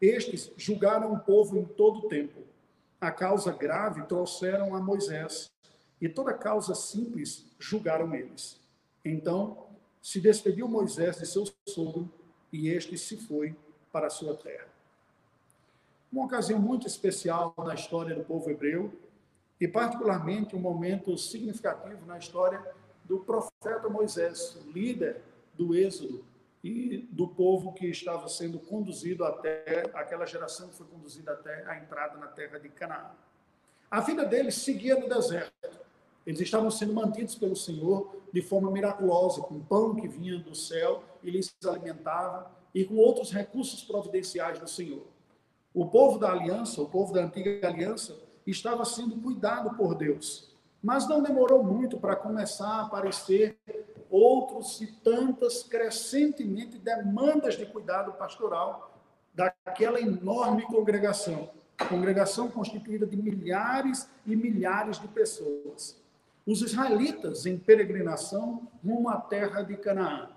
Estes 0.00 0.50
julgaram 0.56 1.12
o 1.12 1.20
povo 1.20 1.58
em 1.58 1.64
todo 1.64 2.00
o 2.00 2.08
tempo. 2.08 2.42
A 3.00 3.10
causa 3.10 3.52
grave 3.52 4.02
trouxeram 4.06 4.74
a 4.74 4.80
Moisés, 4.80 5.50
e 6.00 6.08
toda 6.08 6.34
causa 6.34 6.74
simples 6.74 7.46
julgaram 7.58 8.14
eles. 8.14 8.60
Então 9.04 9.66
se 10.00 10.20
despediu 10.20 10.68
Moisés 10.68 11.18
de 11.18 11.26
seu 11.26 11.44
sogro, 11.66 12.10
e 12.52 12.68
este 12.68 12.96
se 12.98 13.16
foi 13.16 13.56
para 13.90 14.06
a 14.06 14.10
sua 14.10 14.34
terra. 14.34 14.73
Uma 16.14 16.26
ocasião 16.26 16.60
muito 16.60 16.86
especial 16.86 17.52
na 17.58 17.74
história 17.74 18.14
do 18.14 18.22
povo 18.22 18.48
hebreu, 18.48 18.92
e 19.60 19.66
particularmente 19.66 20.54
um 20.54 20.60
momento 20.60 21.18
significativo 21.18 22.06
na 22.06 22.16
história 22.16 22.64
do 23.04 23.18
profeta 23.18 23.88
Moisés, 23.88 24.56
líder 24.72 25.20
do 25.54 25.74
Êxodo, 25.74 26.24
e 26.62 26.98
do 27.10 27.26
povo 27.26 27.72
que 27.72 27.88
estava 27.88 28.28
sendo 28.28 28.60
conduzido 28.60 29.24
até 29.24 29.90
aquela 29.92 30.24
geração 30.24 30.68
que 30.68 30.76
foi 30.76 30.86
conduzida 30.86 31.32
até 31.32 31.68
a 31.68 31.78
entrada 31.78 32.16
na 32.16 32.28
terra 32.28 32.60
de 32.60 32.68
Canaã. 32.68 33.10
a 33.90 34.00
vida 34.00 34.24
deles 34.24 34.54
seguia 34.54 34.94
no 34.94 35.08
deserto. 35.08 35.52
Eles 36.24 36.40
estavam 36.40 36.70
sendo 36.70 36.94
mantidos 36.94 37.34
pelo 37.34 37.56
Senhor 37.56 38.14
de 38.32 38.40
forma 38.40 38.70
miraculosa, 38.70 39.42
com 39.42 39.58
pão 39.58 39.96
que 39.96 40.06
vinha 40.06 40.38
do 40.38 40.54
céu 40.54 41.02
e 41.24 41.30
lhes 41.32 41.52
alimentava, 41.66 42.52
e 42.72 42.84
com 42.84 42.94
outros 42.98 43.32
recursos 43.32 43.82
providenciais 43.82 44.60
do 44.60 44.68
Senhor. 44.68 45.13
O 45.74 45.86
povo 45.86 46.18
da 46.18 46.30
aliança, 46.30 46.80
o 46.80 46.88
povo 46.88 47.12
da 47.12 47.22
antiga 47.22 47.66
aliança, 47.66 48.16
estava 48.46 48.84
sendo 48.84 49.16
cuidado 49.16 49.76
por 49.76 49.94
Deus. 49.94 50.54
Mas 50.82 51.08
não 51.08 51.22
demorou 51.22 51.62
muito 51.62 51.98
para 51.98 52.16
começar 52.16 52.68
a 52.68 52.82
aparecer 52.82 53.58
outros 54.08 54.80
e 54.80 54.86
tantas 54.86 55.64
crescentemente 55.64 56.78
demandas 56.78 57.56
de 57.56 57.66
cuidado 57.66 58.12
pastoral 58.12 59.02
daquela 59.34 60.00
enorme 60.00 60.62
congregação 60.62 61.50
congregação 61.88 62.50
constituída 62.50 63.06
de 63.06 63.16
milhares 63.16 64.08
e 64.26 64.36
milhares 64.36 64.98
de 65.00 65.08
pessoas. 65.08 66.00
Os 66.46 66.62
israelitas 66.62 67.46
em 67.46 67.58
peregrinação 67.58 68.68
rumo 68.84 69.08
à 69.08 69.16
terra 69.16 69.62
de 69.62 69.76
Canaã. 69.76 70.28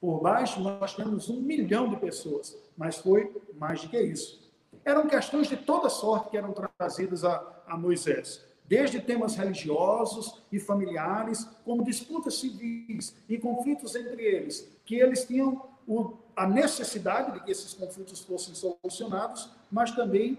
Por 0.00 0.20
baixo, 0.20 0.60
nós 0.60 0.94
temos 0.94 1.28
um 1.30 1.40
milhão 1.40 1.88
de 1.88 1.96
pessoas, 1.96 2.58
mas 2.76 2.96
foi 2.98 3.32
mais 3.56 3.82
do 3.82 3.88
que 3.88 4.00
isso. 4.00 4.41
Eram 4.84 5.06
questões 5.06 5.48
de 5.48 5.56
toda 5.56 5.88
sorte 5.88 6.30
que 6.30 6.36
eram 6.36 6.54
trazidas 6.76 7.24
a, 7.24 7.62
a 7.66 7.76
Moisés, 7.76 8.44
desde 8.66 9.00
temas 9.00 9.36
religiosos 9.36 10.42
e 10.50 10.58
familiares, 10.58 11.48
como 11.64 11.84
disputas 11.84 12.34
civis 12.34 13.14
e 13.28 13.38
conflitos 13.38 13.94
entre 13.94 14.22
eles, 14.22 14.68
que 14.84 14.96
eles 14.96 15.24
tinham 15.24 15.62
o, 15.86 16.14
a 16.34 16.46
necessidade 16.46 17.32
de 17.32 17.44
que 17.44 17.50
esses 17.50 17.74
conflitos 17.74 18.20
fossem 18.20 18.54
solucionados, 18.54 19.50
mas 19.70 19.90
também 19.92 20.38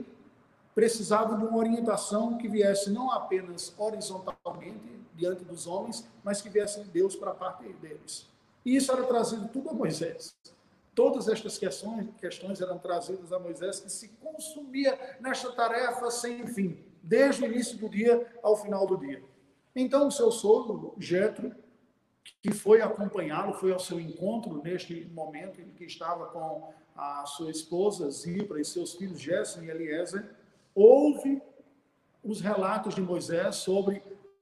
precisavam 0.76 1.38
de 1.38 1.46
uma 1.46 1.58
orientação 1.58 2.38
que 2.38 2.48
viesse 2.48 2.90
não 2.90 3.12
apenas 3.12 3.74
horizontalmente 3.78 5.04
diante 5.16 5.44
dos 5.44 5.68
homens, 5.68 6.08
mas 6.24 6.42
que 6.42 6.50
viesse 6.50 6.82
de 6.82 6.90
Deus 6.90 7.16
para 7.16 7.32
a 7.32 7.36
parte 7.36 7.72
deles. 7.74 8.28
E 8.66 8.76
isso 8.76 8.92
era 8.92 9.04
trazido 9.04 9.48
tudo 9.50 9.70
a 9.70 9.74
Moisés. 9.74 10.36
Todas 10.96 11.28
estas 11.28 11.58
questões, 11.58 12.08
questões 12.20 12.62
eram 12.62 12.78
trazidas 12.78 13.32
a 13.34 13.40
Moisés, 13.40 13.80
que 13.80 13.92
se 13.92 14.10
consumia 14.10 15.18
nesta 15.20 15.52
tarefa 15.52 16.12
sem 16.12 16.46
fim, 16.48 16.84
desde 17.02 17.44
o 17.44 17.46
início 17.48 17.78
do 17.78 17.90
dia 17.90 18.28
ao 18.44 18.56
final 18.56 18.86
do 18.86 18.98
dia. 18.98 19.24
Então, 19.76 20.08
o 20.08 20.12
seu 20.12 20.32
sogro, 20.32 20.94
Jetro, 21.00 21.56
que 22.42 22.52
foi 22.52 22.82
acompanhá-lo, 22.82 23.54
foi 23.54 23.72
ao 23.72 23.80
seu 23.80 24.00
encontro 24.00 24.62
neste 24.62 25.06
momento 25.06 25.60
em 25.60 25.70
que 25.72 25.86
estava 25.86 26.28
com 26.28 26.72
a 26.96 27.26
sua 27.26 27.50
esposa 27.50 28.10
Zipra 28.12 28.62
e 28.62 28.66
seus 28.66 28.94
filhos 28.94 29.20
Gerson 29.20 29.64
e 29.64 29.70
Eliezer, 29.70 30.30
ouve 30.76 31.42
os 32.24 32.40
relatos 32.40 32.94
de 32.94 33.02
Moisés 33.02 33.56
sobre 33.58 34.02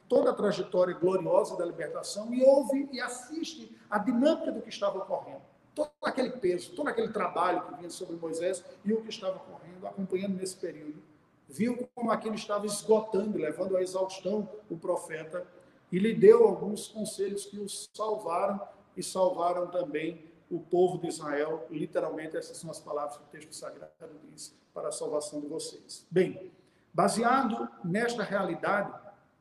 toda 0.09 0.31
a 0.31 0.33
trajetória 0.33 0.93
gloriosa 0.93 1.57
da 1.57 1.65
libertação 1.65 2.33
e 2.33 2.43
ouve 2.43 2.89
e 2.91 2.99
assiste 2.99 3.73
a 3.89 3.97
dinâmica 3.97 4.51
do 4.51 4.61
que 4.61 4.69
estava 4.69 4.97
ocorrendo. 4.97 5.50
Todo 5.73 5.91
aquele 6.03 6.31
peso, 6.31 6.73
todo 6.73 6.87
aquele 6.87 7.09
trabalho 7.09 7.61
que 7.63 7.75
vinha 7.75 7.89
sobre 7.89 8.15
Moisés 8.15 8.63
e 8.83 8.93
o 8.93 9.01
que 9.01 9.09
estava 9.09 9.37
ocorrendo, 9.37 9.87
acompanhando 9.87 10.35
nesse 10.35 10.55
período. 10.55 11.01
Viu 11.47 11.89
como 11.95 12.11
aquilo 12.11 12.35
estava 12.35 12.65
esgotando, 12.65 13.37
levando 13.37 13.75
à 13.77 13.81
exaustão 13.81 14.49
o 14.69 14.77
profeta 14.77 15.45
e 15.91 15.99
lhe 15.99 16.13
deu 16.13 16.45
alguns 16.45 16.87
conselhos 16.87 17.45
que 17.45 17.59
os 17.59 17.89
salvaram 17.93 18.61
e 18.95 19.03
salvaram 19.03 19.67
também 19.67 20.23
o 20.49 20.59
povo 20.59 20.97
de 20.97 21.07
Israel. 21.07 21.65
Literalmente, 21.69 22.37
essas 22.37 22.57
são 22.57 22.69
as 22.69 22.79
palavras 22.79 23.17
que 23.17 23.23
o 23.23 23.27
texto 23.27 23.53
sagrado 23.53 23.91
diz 24.29 24.55
para 24.73 24.89
a 24.89 24.91
salvação 24.91 25.41
de 25.41 25.47
vocês. 25.47 26.05
Bem, 26.09 26.51
baseado 26.93 27.69
nesta 27.83 28.23
realidade 28.23 28.93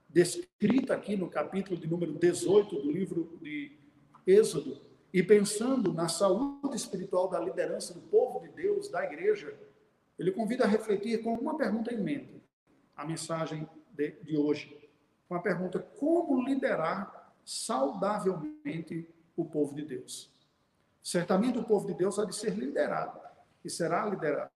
descrita 0.08 0.94
aqui 0.94 1.16
no 1.16 1.28
capítulo 1.28 1.76
de 1.76 1.86
número 1.86 2.12
18 2.14 2.82
do 2.82 2.90
livro 2.90 3.38
de 3.40 3.72
Êxodo, 4.26 4.80
e 5.12 5.22
pensando 5.22 5.92
na 5.92 6.08
saúde 6.08 6.76
espiritual 6.76 7.28
da 7.28 7.40
liderança 7.40 7.92
do 7.92 8.00
povo 8.00 8.40
de 8.40 8.48
Deus, 8.48 8.88
da 8.88 9.04
igreja, 9.04 9.58
ele 10.18 10.30
convida 10.30 10.64
a 10.64 10.68
refletir 10.68 11.22
com 11.22 11.34
uma 11.34 11.56
pergunta 11.56 11.92
em 11.92 12.00
mente, 12.00 12.42
a 12.96 13.04
mensagem 13.04 13.68
de, 13.90 14.10
de 14.22 14.36
hoje. 14.36 14.88
Uma 15.28 15.42
pergunta: 15.42 15.78
como 15.78 16.42
liderar 16.42 17.34
saudavelmente 17.44 19.08
o 19.36 19.44
povo 19.44 19.74
de 19.74 19.82
Deus? 19.84 20.30
Certamente 21.02 21.58
o 21.58 21.64
povo 21.64 21.86
de 21.86 21.94
Deus 21.94 22.18
há 22.18 22.24
de 22.24 22.34
ser 22.34 22.54
liderado 22.54 23.18
e 23.64 23.70
será 23.70 24.06
liderado. 24.06 24.50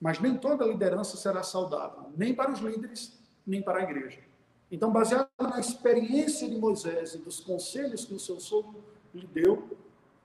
Mas 0.00 0.18
nem 0.18 0.36
toda 0.36 0.64
liderança 0.64 1.16
será 1.16 1.42
saudável, 1.42 2.10
nem 2.16 2.34
para 2.34 2.50
os 2.50 2.60
líderes, 2.60 3.18
nem 3.46 3.62
para 3.62 3.80
a 3.80 3.82
igreja. 3.82 4.20
Então, 4.70 4.92
baseado 4.92 5.28
na 5.38 5.60
experiência 5.60 6.48
de 6.48 6.56
Moisés 6.56 7.14
e 7.14 7.18
dos 7.18 7.40
conselhos 7.40 8.04
que 8.04 8.14
o 8.14 8.18
seu 8.18 8.40
sogro 8.40 8.82
lhe 9.16 9.26
deu, 9.26 9.76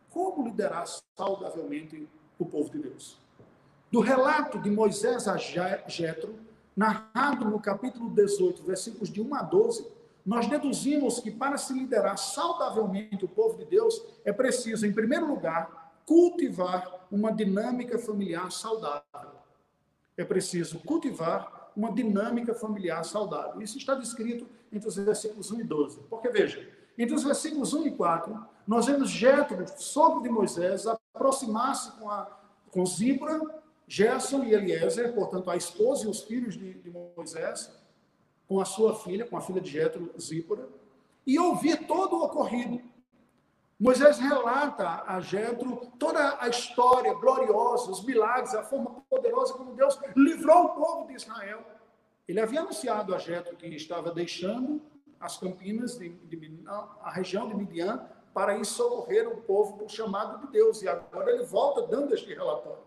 como 0.10 0.43
liderar 0.43 0.86
saudavelmente 1.17 2.07
o 2.38 2.45
povo 2.45 2.69
de 2.69 2.79
Deus? 2.79 3.17
Do 3.91 4.00
relato 4.00 4.60
de 4.60 4.69
Moisés 4.69 5.27
a 5.27 5.38
Jetro, 5.38 6.36
narrado 6.75 7.45
no 7.45 7.60
capítulo 7.60 8.10
18, 8.10 8.63
versículos 8.63 9.10
de 9.10 9.21
1 9.21 9.36
a 9.36 9.41
12, 9.41 9.88
nós 10.25 10.48
deduzimos 10.48 11.19
que 11.19 11.31
para 11.31 11.57
se 11.57 11.74
liderar 11.74 12.17
saudavelmente 12.17 13.25
o 13.25 13.27
povo 13.27 13.57
de 13.57 13.65
Deus, 13.65 14.01
é 14.24 14.31
preciso, 14.31 14.86
em 14.86 14.93
primeiro 14.93 15.27
lugar, 15.27 15.93
cultivar 16.05 17.07
uma 17.12 17.31
dinâmica 17.31 17.98
familiar 17.98 18.51
saudável 18.51 19.41
é 20.21 20.25
preciso 20.25 20.79
cultivar 20.79 21.71
uma 21.75 21.91
dinâmica 21.91 22.53
familiar 22.53 23.03
saudável. 23.03 23.62
Isso 23.62 23.77
está 23.77 23.95
descrito 23.95 24.48
entre 24.71 24.88
os 24.88 24.95
versículos 24.95 25.51
1 25.51 25.62
e 25.62 25.63
12. 25.63 26.00
Porque, 26.10 26.29
veja, 26.29 26.67
entre 26.98 27.15
os 27.15 27.24
versículos 27.24 27.74
1 27.74 27.88
e 27.88 27.91
4, 27.91 28.45
nós 28.68 28.86
vemos 28.86 29.10
Jetro, 29.10 29.65
sogro 29.77 30.22
de 30.22 30.30
Moisés, 30.30 30.86
aproximar-se 30.88 31.91
com, 31.94 32.10
a, 32.10 32.25
com 32.70 32.86
Zibra, 32.86 33.39
Gerson 33.88 34.44
e 34.44 34.53
Eliezer, 34.53 35.13
portanto, 35.13 35.50
a 35.50 35.56
esposa 35.56 36.06
e 36.06 36.10
os 36.10 36.22
filhos 36.24 36.56
de, 36.56 36.75
de 36.75 36.91
Moisés, 37.18 37.72
com 38.48 38.60
a 38.60 38.65
sua 38.65 38.96
filha, 38.96 39.25
com 39.25 39.36
a 39.36 39.41
filha 39.41 39.62
de 39.62 39.70
Jetro, 39.70 40.12
Zípora, 40.20 40.68
e 41.25 41.39
ouvir 41.39 41.88
todo 41.88 42.18
o 42.18 42.24
ocorrido. 42.24 42.82
Moisés 43.80 44.20
relata 44.20 45.03
a 45.08 45.20
Jetro 45.20 45.91
toda 45.98 46.38
a 46.39 46.48
história 46.48 47.13
gloriosa, 47.15 47.89
os 47.89 48.03
milagres, 48.03 48.53
a 48.53 48.63
forma 48.63 49.01
poderosa 49.10 49.53
como 49.53 49.74
Deus 49.74 50.00
livrou 50.15 50.65
o 50.65 50.70
povo 50.70 51.08
de 51.08 51.15
Israel. 51.15 51.65
Ele 52.27 52.39
havia 52.39 52.62
anunciado 52.62 53.15
a 53.15 53.18
Jetro 53.18 53.56
que 53.56 53.65
estava 53.68 54.12
deixando 54.12 54.82
as 55.20 55.38
campinas 55.38 55.98
de, 55.98 56.10
de, 56.10 56.63
a 56.65 57.12
região 57.12 57.48
de 57.48 57.56
Midian 57.56 58.08
para 58.33 58.57
ir 58.57 58.65
socorrer 58.65 59.27
o 59.27 59.38
povo 59.38 59.77
por 59.77 59.89
chamado 59.89 60.45
de 60.45 60.51
Deus. 60.51 60.81
E 60.81 60.88
agora 60.88 61.31
ele 61.31 61.43
volta 61.43 61.83
dando 61.83 62.13
este 62.13 62.33
relatório. 62.33 62.83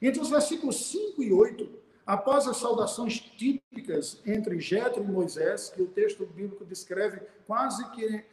Entre 0.00 0.20
os 0.20 0.30
versículos 0.30 0.90
5 0.90 1.22
e 1.22 1.32
8, 1.32 1.68
após 2.06 2.46
as 2.46 2.56
saudações 2.56 3.20
típicas 3.20 4.20
entre 4.26 4.58
Jetro 4.60 5.02
e 5.02 5.06
Moisés, 5.06 5.70
que 5.70 5.82
o 5.82 5.88
texto 5.88 6.26
bíblico 6.26 6.64
descreve 6.64 7.20
quase 7.46 7.88
que 7.90 8.24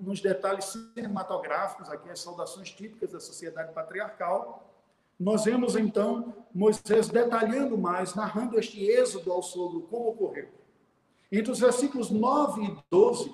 nos 0.00 0.20
detalhes 0.20 0.64
cinematográficos, 0.64 1.88
aqui 1.90 2.10
as 2.10 2.20
saudações 2.20 2.70
típicas 2.70 3.12
da 3.12 3.20
sociedade 3.20 3.72
patriarcal, 3.72 4.66
nós 5.18 5.44
vemos 5.44 5.76
então 5.76 6.34
Moisés 6.52 7.08
detalhando 7.08 7.76
mais, 7.76 8.14
narrando 8.14 8.58
este 8.58 8.82
êxodo 8.82 9.30
ao 9.30 9.42
sogro, 9.42 9.82
como 9.82 10.08
ocorreu. 10.08 10.48
Entre 11.30 11.52
os 11.52 11.60
versículos 11.60 12.10
9 12.10 12.64
e 12.64 12.76
12, 12.90 13.32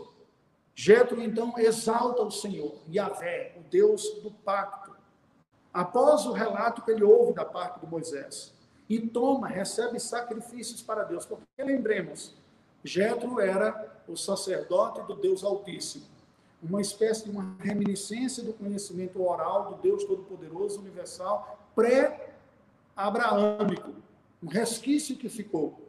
Jetro 0.76 1.20
então 1.20 1.58
exalta 1.58 2.22
o 2.22 2.30
Senhor, 2.30 2.76
Yahvé, 2.88 3.56
o 3.56 3.68
Deus 3.68 4.08
do 4.22 4.30
pacto, 4.30 4.94
após 5.74 6.24
o 6.26 6.32
relato 6.32 6.82
que 6.82 6.92
ele 6.92 7.02
ouve 7.02 7.32
da 7.32 7.44
parte 7.44 7.80
de 7.80 7.86
Moisés, 7.86 8.54
e 8.88 9.00
toma, 9.00 9.48
recebe 9.48 9.98
sacrifícios 9.98 10.80
para 10.80 11.02
Deus, 11.02 11.26
porque 11.26 11.44
lembremos, 11.58 12.36
Jetro 12.84 13.40
era 13.40 14.00
o 14.06 14.16
sacerdote 14.16 15.02
do 15.02 15.16
Deus 15.16 15.42
Altíssimo 15.42 16.06
uma 16.62 16.80
espécie 16.80 17.24
de 17.24 17.30
uma 17.30 17.56
reminiscência 17.60 18.42
do 18.42 18.52
conhecimento 18.52 19.22
oral 19.22 19.74
do 19.74 19.82
Deus 19.82 20.04
Todo-Poderoso, 20.04 20.80
universal, 20.80 21.68
pré-abraâmico, 21.74 23.92
um 24.42 24.48
resquício 24.48 25.16
que 25.16 25.28
ficou, 25.28 25.86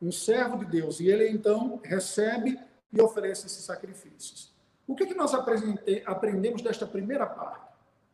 um 0.00 0.10
servo 0.10 0.56
de 0.58 0.64
Deus, 0.64 0.98
e 1.00 1.08
ele 1.08 1.28
então 1.28 1.78
recebe 1.84 2.58
e 2.92 3.00
oferece 3.00 3.46
esses 3.46 3.64
sacrifícios. 3.64 4.52
O 4.86 4.94
que, 4.94 5.06
que 5.06 5.14
nós 5.14 5.32
aprendemos 5.34 6.60
desta 6.60 6.86
primeira 6.86 7.26
parte? 7.26 7.72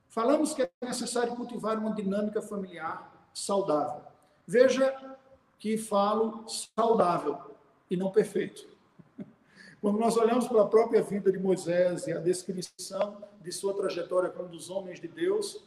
Falamos 0.08 0.54
que 0.54 0.62
é 0.62 0.70
necessário 0.82 1.34
cultivar 1.34 1.78
uma 1.78 1.94
dinâmica 1.94 2.40
familiar 2.40 3.30
saudável. 3.34 4.02
Veja 4.46 5.16
que 5.58 5.76
falo 5.76 6.48
saudável 6.48 7.56
e 7.90 7.96
não 7.96 8.10
perfeito. 8.10 8.66
Quando 9.80 9.98
nós 9.98 10.16
olhamos 10.16 10.46
para 10.46 10.62
a 10.62 10.66
própria 10.66 11.02
vida 11.02 11.30
de 11.32 11.38
Moisés 11.38 12.06
e 12.06 12.12
a 12.12 12.18
descrição 12.18 13.22
de 13.40 13.52
sua 13.52 13.74
trajetória 13.74 14.30
como 14.30 14.48
dos 14.48 14.70
homens 14.70 15.00
de 15.00 15.08
Deus, 15.08 15.62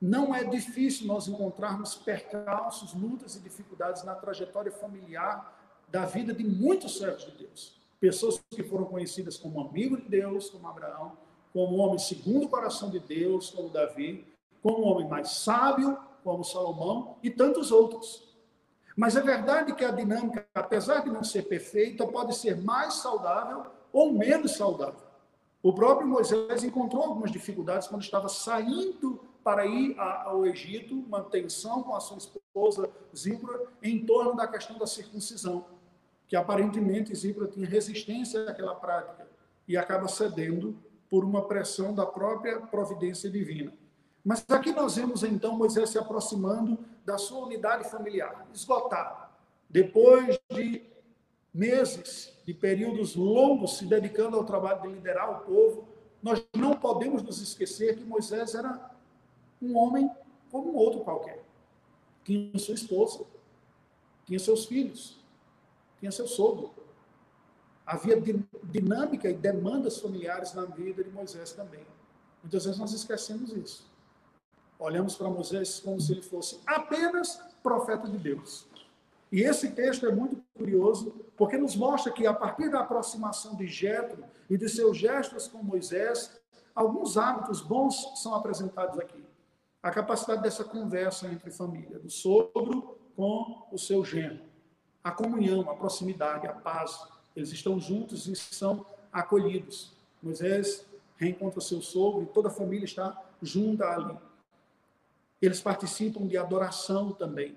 não 0.00 0.34
é 0.34 0.44
difícil 0.44 1.06
nós 1.06 1.28
encontrarmos 1.28 1.94
percalços, 1.94 2.94
lutas 2.94 3.36
e 3.36 3.40
dificuldades 3.40 4.02
na 4.02 4.14
trajetória 4.14 4.72
familiar 4.72 5.58
da 5.88 6.06
vida 6.06 6.32
de 6.32 6.44
muitos 6.44 6.96
servos 6.96 7.24
de 7.24 7.32
Deus. 7.32 7.79
Pessoas 8.00 8.42
que 8.50 8.62
foram 8.62 8.86
conhecidas 8.86 9.36
como 9.36 9.60
amigo 9.60 9.96
de 9.96 10.08
Deus, 10.08 10.48
como 10.48 10.66
Abraão, 10.66 11.12
como 11.52 11.76
homem 11.76 11.98
segundo 11.98 12.46
o 12.46 12.48
coração 12.48 12.88
de 12.88 12.98
Deus, 12.98 13.50
como 13.50 13.68
Davi, 13.68 14.26
como 14.62 14.84
homem 14.84 15.06
mais 15.06 15.30
sábio, 15.32 15.98
como 16.24 16.42
Salomão 16.42 17.16
e 17.22 17.30
tantos 17.30 17.70
outros. 17.70 18.28
Mas 18.96 19.16
é 19.16 19.20
verdade 19.20 19.74
que 19.74 19.84
a 19.84 19.90
dinâmica, 19.90 20.46
apesar 20.54 21.04
de 21.04 21.10
não 21.10 21.22
ser 21.22 21.42
perfeita, 21.42 22.06
pode 22.06 22.34
ser 22.34 22.56
mais 22.60 22.94
saudável 22.94 23.64
ou 23.92 24.12
menos 24.12 24.52
saudável. 24.52 25.00
O 25.62 25.72
próprio 25.74 26.08
Moisés 26.08 26.64
encontrou 26.64 27.02
algumas 27.02 27.30
dificuldades 27.30 27.86
quando 27.86 28.02
estava 28.02 28.28
saindo 28.28 29.20
para 29.44 29.66
ir 29.66 29.98
ao 29.98 30.46
Egito, 30.46 30.94
uma 30.94 31.22
tensão 31.22 31.82
com 31.82 31.94
a 31.94 32.00
sua 32.00 32.18
esposa 32.18 32.90
Zípora 33.16 33.66
em 33.82 34.04
torno 34.04 34.34
da 34.36 34.46
questão 34.46 34.78
da 34.78 34.86
circuncisão, 34.86 35.64
que 36.30 36.36
aparentemente 36.36 37.12
Zípora 37.12 37.48
tinha 37.48 37.66
resistência 37.66 38.48
àquela 38.48 38.76
prática 38.76 39.26
e 39.66 39.76
acaba 39.76 40.06
cedendo 40.06 40.78
por 41.10 41.24
uma 41.24 41.42
pressão 41.42 41.92
da 41.92 42.06
própria 42.06 42.60
providência 42.60 43.28
divina. 43.28 43.72
Mas 44.24 44.44
aqui 44.48 44.70
nós 44.70 44.94
vemos 44.94 45.24
então 45.24 45.56
Moisés 45.56 45.90
se 45.90 45.98
aproximando 45.98 46.78
da 47.04 47.18
sua 47.18 47.44
unidade 47.46 47.90
familiar, 47.90 48.46
esgotada. 48.54 49.28
Depois 49.68 50.38
de 50.52 50.84
meses, 51.52 52.32
de 52.46 52.54
períodos 52.54 53.16
longos 53.16 53.78
se 53.78 53.86
dedicando 53.86 54.36
ao 54.36 54.44
trabalho 54.44 54.82
de 54.82 54.88
liderar 54.88 55.32
o 55.32 55.44
povo, 55.44 55.88
nós 56.22 56.46
não 56.54 56.76
podemos 56.76 57.24
nos 57.24 57.42
esquecer 57.42 57.96
que 57.96 58.04
Moisés 58.04 58.54
era 58.54 58.88
um 59.60 59.76
homem 59.76 60.08
como 60.48 60.70
um 60.70 60.76
outro 60.76 61.00
qualquer. 61.00 61.42
Tinha 62.22 62.56
sua 62.56 62.74
esposa, 62.76 63.24
tinha 64.26 64.38
seus 64.38 64.66
filhos, 64.66 65.19
tinha 66.00 66.10
seu 66.10 66.26
sogro. 66.26 66.72
Havia 67.86 68.20
dinâmica 68.64 69.28
e 69.28 69.34
demandas 69.34 70.00
familiares 70.00 70.52
na 70.54 70.64
vida 70.64 71.04
de 71.04 71.10
Moisés 71.10 71.52
também. 71.52 71.84
Muitas 72.42 72.64
vezes 72.64 72.80
nós 72.80 72.92
esquecemos 72.92 73.52
isso. 73.52 73.88
Olhamos 74.78 75.14
para 75.14 75.28
Moisés 75.28 75.78
como 75.80 76.00
se 76.00 76.12
ele 76.12 76.22
fosse 76.22 76.58
apenas 76.66 77.40
profeta 77.62 78.08
de 78.08 78.16
Deus. 78.16 78.66
E 79.30 79.42
esse 79.42 79.70
texto 79.70 80.06
é 80.06 80.12
muito 80.12 80.42
curioso, 80.54 81.14
porque 81.36 81.56
nos 81.56 81.76
mostra 81.76 82.12
que 82.12 82.26
a 82.26 82.34
partir 82.34 82.70
da 82.70 82.80
aproximação 82.80 83.54
de 83.54 83.66
Jetro 83.68 84.24
e 84.48 84.56
de 84.56 84.68
seus 84.68 84.96
gestos 84.96 85.46
com 85.46 85.62
Moisés, 85.62 86.40
alguns 86.74 87.16
hábitos 87.16 87.60
bons 87.60 88.20
são 88.20 88.34
apresentados 88.34 88.98
aqui 88.98 89.24
a 89.82 89.90
capacidade 89.90 90.42
dessa 90.42 90.64
conversa 90.64 91.26
entre 91.26 91.50
família, 91.50 91.98
do 91.98 92.10
sogro 92.10 92.98
com 93.16 93.66
o 93.72 93.78
seu 93.78 94.04
genro, 94.04 94.40
a 95.02 95.10
comunhão, 95.10 95.68
a 95.70 95.74
proximidade, 95.74 96.46
a 96.46 96.52
paz. 96.52 97.06
Eles 97.34 97.52
estão 97.52 97.78
juntos 97.80 98.26
e 98.26 98.36
são 98.36 98.84
acolhidos. 99.12 99.92
Moisés 100.22 100.86
reencontra 101.16 101.60
seu 101.60 101.80
sogro 101.80 102.22
e 102.22 102.26
toda 102.26 102.48
a 102.48 102.52
família 102.52 102.84
está 102.84 103.20
junta 103.42 103.84
ali. 103.86 104.16
Eles 105.40 105.60
participam 105.60 106.26
de 106.26 106.36
adoração 106.36 107.12
também. 107.12 107.56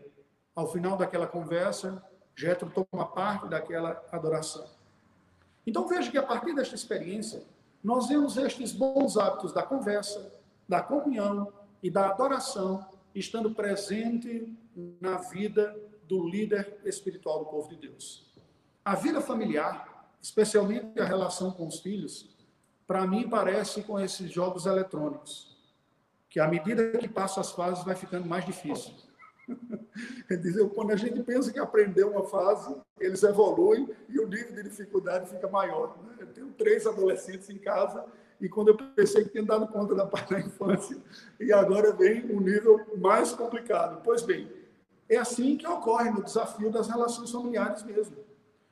Ao 0.55 0.71
final 0.71 0.95
daquela 0.95 1.27
conversa, 1.27 2.01
Jetro 2.35 2.71
toma 2.71 3.05
parte 3.05 3.47
daquela 3.47 4.03
adoração. 4.11 4.65
Então 5.65 5.87
veja 5.87 6.09
que 6.09 6.17
a 6.17 6.23
partir 6.23 6.53
desta 6.55 6.75
experiência, 6.75 7.43
nós 7.83 8.07
vemos 8.07 8.37
estes 8.37 8.71
bons 8.71 9.17
hábitos 9.17 9.53
da 9.53 9.63
conversa, 9.63 10.31
da 10.67 10.81
comunhão, 10.81 11.51
e 11.83 11.89
da 11.91 12.09
adoração 12.09 12.87
estando 13.13 13.51
presente 13.53 14.51
na 15.01 15.17
vida 15.17 15.75
do 16.07 16.27
líder 16.27 16.79
espiritual 16.85 17.39
do 17.39 17.45
povo 17.45 17.69
de 17.69 17.75
Deus. 17.75 18.31
A 18.83 18.95
vida 18.95 19.21
familiar, 19.21 20.11
especialmente 20.21 20.99
a 20.99 21.05
relação 21.05 21.51
com 21.51 21.67
os 21.67 21.79
filhos, 21.79 22.29
para 22.85 23.07
mim 23.07 23.29
parece 23.29 23.83
com 23.83 23.99
esses 23.99 24.31
jogos 24.31 24.65
eletrônicos, 24.65 25.57
que 26.29 26.39
à 26.39 26.47
medida 26.47 26.97
que 26.97 27.07
passa 27.07 27.39
as 27.39 27.51
fases 27.51 27.83
vai 27.83 27.95
ficando 27.95 28.27
mais 28.27 28.45
difícil. 28.45 28.93
Quando 30.73 30.91
a 30.91 30.95
gente 30.95 31.21
pensa 31.23 31.51
que 31.51 31.59
aprendeu 31.59 32.11
uma 32.11 32.23
fase, 32.23 32.75
eles 32.99 33.23
evoluem 33.23 33.89
e 34.09 34.19
o 34.19 34.27
nível 34.27 34.55
de 34.55 34.63
dificuldade 34.63 35.29
fica 35.29 35.47
maior. 35.47 35.97
Né? 36.03 36.15
Eu 36.19 36.27
tenho 36.27 36.47
três 36.51 36.87
adolescentes 36.87 37.49
em 37.49 37.57
casa 37.57 38.05
e 38.39 38.49
quando 38.49 38.69
eu 38.69 38.75
pensei 38.75 39.23
que 39.23 39.29
tinha 39.29 39.43
dado 39.43 39.67
conta 39.67 39.95
da 39.95 40.05
parte 40.05 40.33
da 40.33 40.39
infância, 40.39 40.97
e 41.39 41.53
agora 41.53 41.93
vem 41.93 42.25
um 42.25 42.41
nível 42.41 42.85
mais 42.97 43.31
complicado. 43.31 44.01
Pois 44.03 44.21
bem, 44.21 44.51
é 45.09 45.17
assim 45.17 45.57
que 45.57 45.67
ocorre 45.67 46.09
no 46.09 46.23
desafio 46.23 46.71
das 46.71 46.87
relações 46.87 47.31
familiares 47.31 47.83
mesmo. 47.83 48.17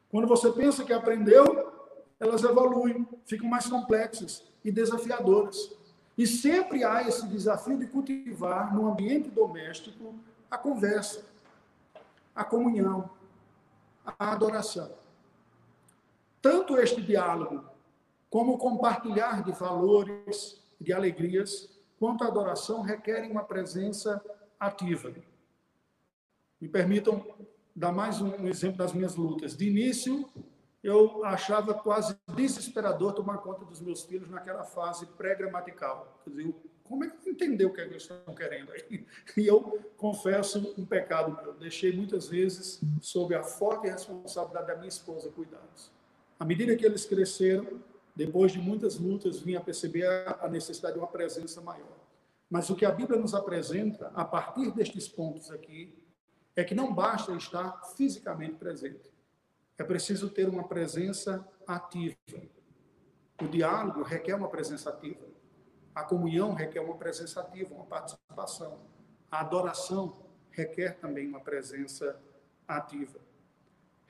Quando 0.09 0.27
você 0.27 0.51
pensa 0.51 0.83
que 0.83 0.93
aprendeu, 0.93 1.71
elas 2.19 2.43
evoluem, 2.43 3.07
ficam 3.25 3.49
mais 3.49 3.67
complexas 3.67 4.43
e 4.63 4.71
desafiadoras. 4.71 5.71
E 6.17 6.27
sempre 6.27 6.83
há 6.83 7.07
esse 7.07 7.25
desafio 7.27 7.77
de 7.77 7.87
cultivar 7.87 8.75
no 8.75 8.91
ambiente 8.91 9.29
doméstico 9.29 10.13
a 10.49 10.57
conversa, 10.57 11.23
a 12.35 12.43
comunhão, 12.43 13.09
a 14.05 14.31
adoração. 14.31 14.91
Tanto 16.41 16.77
este 16.77 17.01
diálogo 17.01 17.63
como 18.29 18.57
compartilhar 18.57 19.43
de 19.43 19.51
valores, 19.51 20.61
de 20.79 20.93
alegrias, 20.93 21.69
quanto 21.99 22.23
a 22.23 22.27
adoração 22.27 22.81
requerem 22.81 23.31
uma 23.31 23.43
presença 23.43 24.23
ativa. 24.59 25.13
Me 26.61 26.69
permitam 26.69 27.25
dar 27.75 27.91
mais 27.91 28.21
um 28.21 28.47
exemplo 28.47 28.77
das 28.77 28.93
minhas 28.93 29.15
lutas. 29.15 29.57
De 29.57 29.67
início, 29.67 30.29
eu 30.83 31.25
achava 31.25 31.73
quase 31.73 32.15
desesperador 32.35 33.13
tomar 33.13 33.39
conta 33.39 33.65
dos 33.65 33.81
meus 33.81 34.03
filhos 34.03 34.29
naquela 34.29 34.63
fase 34.63 35.07
pré-gramatical. 35.07 36.21
Quer 36.23 36.29
dizer, 36.29 36.55
como 36.83 37.03
é 37.03 37.09
que 37.09 37.27
eu 37.27 37.33
entender 37.33 37.65
o 37.65 37.73
que, 37.73 37.81
é 37.81 37.85
que 37.85 37.93
eles 37.93 38.03
estão 38.03 38.35
querendo 38.35 38.71
aí? 38.73 39.07
E 39.35 39.47
eu 39.47 39.79
confesso 39.97 40.75
um 40.77 40.85
pecado 40.85 41.35
meu. 41.41 41.53
Deixei 41.53 41.91
muitas 41.95 42.27
vezes 42.27 42.79
sob 43.01 43.33
a 43.33 43.41
forte 43.41 43.87
responsabilidade 43.87 44.67
da 44.67 44.75
minha 44.75 44.89
esposa 44.89 45.31
cuidados. 45.31 45.91
À 46.39 46.45
medida 46.45 46.75
que 46.75 46.85
eles 46.85 47.05
cresceram, 47.05 47.81
depois 48.15 48.51
de 48.51 48.59
muitas 48.59 48.99
lutas, 48.99 49.39
vim 49.39 49.55
a 49.55 49.61
perceber 49.61 50.05
a 50.05 50.47
necessidade 50.47 50.93
de 50.93 50.99
uma 50.99 51.07
presença 51.07 51.59
maior. 51.59 51.97
Mas 52.47 52.69
o 52.69 52.75
que 52.75 52.85
a 52.85 52.91
Bíblia 52.91 53.19
nos 53.19 53.33
apresenta, 53.33 54.11
a 54.13 54.25
partir 54.25 54.69
destes 54.71 55.07
pontos 55.07 55.49
aqui, 55.49 56.00
é 56.55 56.63
que 56.63 56.75
não 56.75 56.93
basta 56.93 57.31
estar 57.33 57.81
fisicamente 57.95 58.55
presente. 58.55 59.11
É 59.77 59.83
preciso 59.83 60.29
ter 60.29 60.47
uma 60.47 60.67
presença 60.67 61.47
ativa. 61.65 62.15
O 63.41 63.47
diálogo 63.47 64.03
requer 64.03 64.35
uma 64.35 64.49
presença 64.49 64.89
ativa. 64.89 65.25
A 65.95 66.03
comunhão 66.03 66.53
requer 66.53 66.79
uma 66.79 66.95
presença 66.95 67.41
ativa, 67.41 67.73
uma 67.73 67.85
participação. 67.85 68.79
A 69.29 69.39
adoração 69.39 70.25
requer 70.51 70.99
também 70.99 71.27
uma 71.27 71.39
presença 71.39 72.19
ativa. 72.67 73.19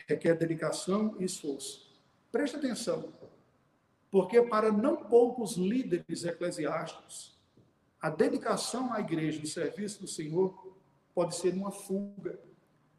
Requer 0.08 0.36
dedicação 0.36 1.16
e 1.20 1.24
esforço. 1.24 1.92
Preste 2.32 2.58
atenção. 2.58 3.14
Porque 4.10 4.42
para 4.42 4.72
não 4.72 4.98
poucos 4.98 5.56
líderes 5.56 6.26
eclesiásticos, 6.26 7.40
a 8.02 8.10
dedicação 8.10 8.92
à 8.92 9.00
igreja, 9.00 9.42
o 9.42 9.48
serviço 9.48 10.02
do 10.02 10.08
Senhor, 10.08 10.71
pode 11.14 11.36
ser 11.36 11.54
uma 11.54 11.72
fuga, 11.72 12.40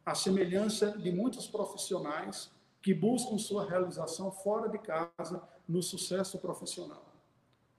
a 0.05 0.13
semelhança 0.13 0.97
de 0.97 1.11
muitos 1.11 1.47
profissionais 1.47 2.51
que 2.81 2.93
buscam 2.93 3.37
sua 3.37 3.67
realização 3.67 4.31
fora 4.31 4.69
de 4.69 4.77
casa 4.77 5.41
no 5.67 5.81
sucesso 5.81 6.37
profissional. 6.39 7.13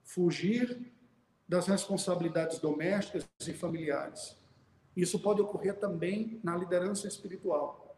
Fugir 0.02 0.92
das 1.46 1.66
responsabilidades 1.66 2.58
domésticas 2.58 3.28
e 3.46 3.52
familiares. 3.52 4.36
Isso 4.96 5.18
pode 5.18 5.42
ocorrer 5.42 5.78
também 5.78 6.40
na 6.42 6.56
liderança 6.56 7.06
espiritual, 7.06 7.96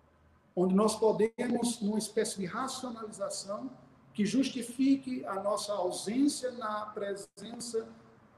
onde 0.55 0.75
nós 0.75 0.96
podemos, 0.96 1.81
numa 1.81 1.99
espécie 1.99 2.38
de 2.38 2.46
racionalização, 2.46 3.70
que 4.12 4.25
justifique 4.25 5.25
a 5.27 5.35
nossa 5.35 5.75
ausência 5.75 6.51
na 6.53 6.87
presença 6.87 7.87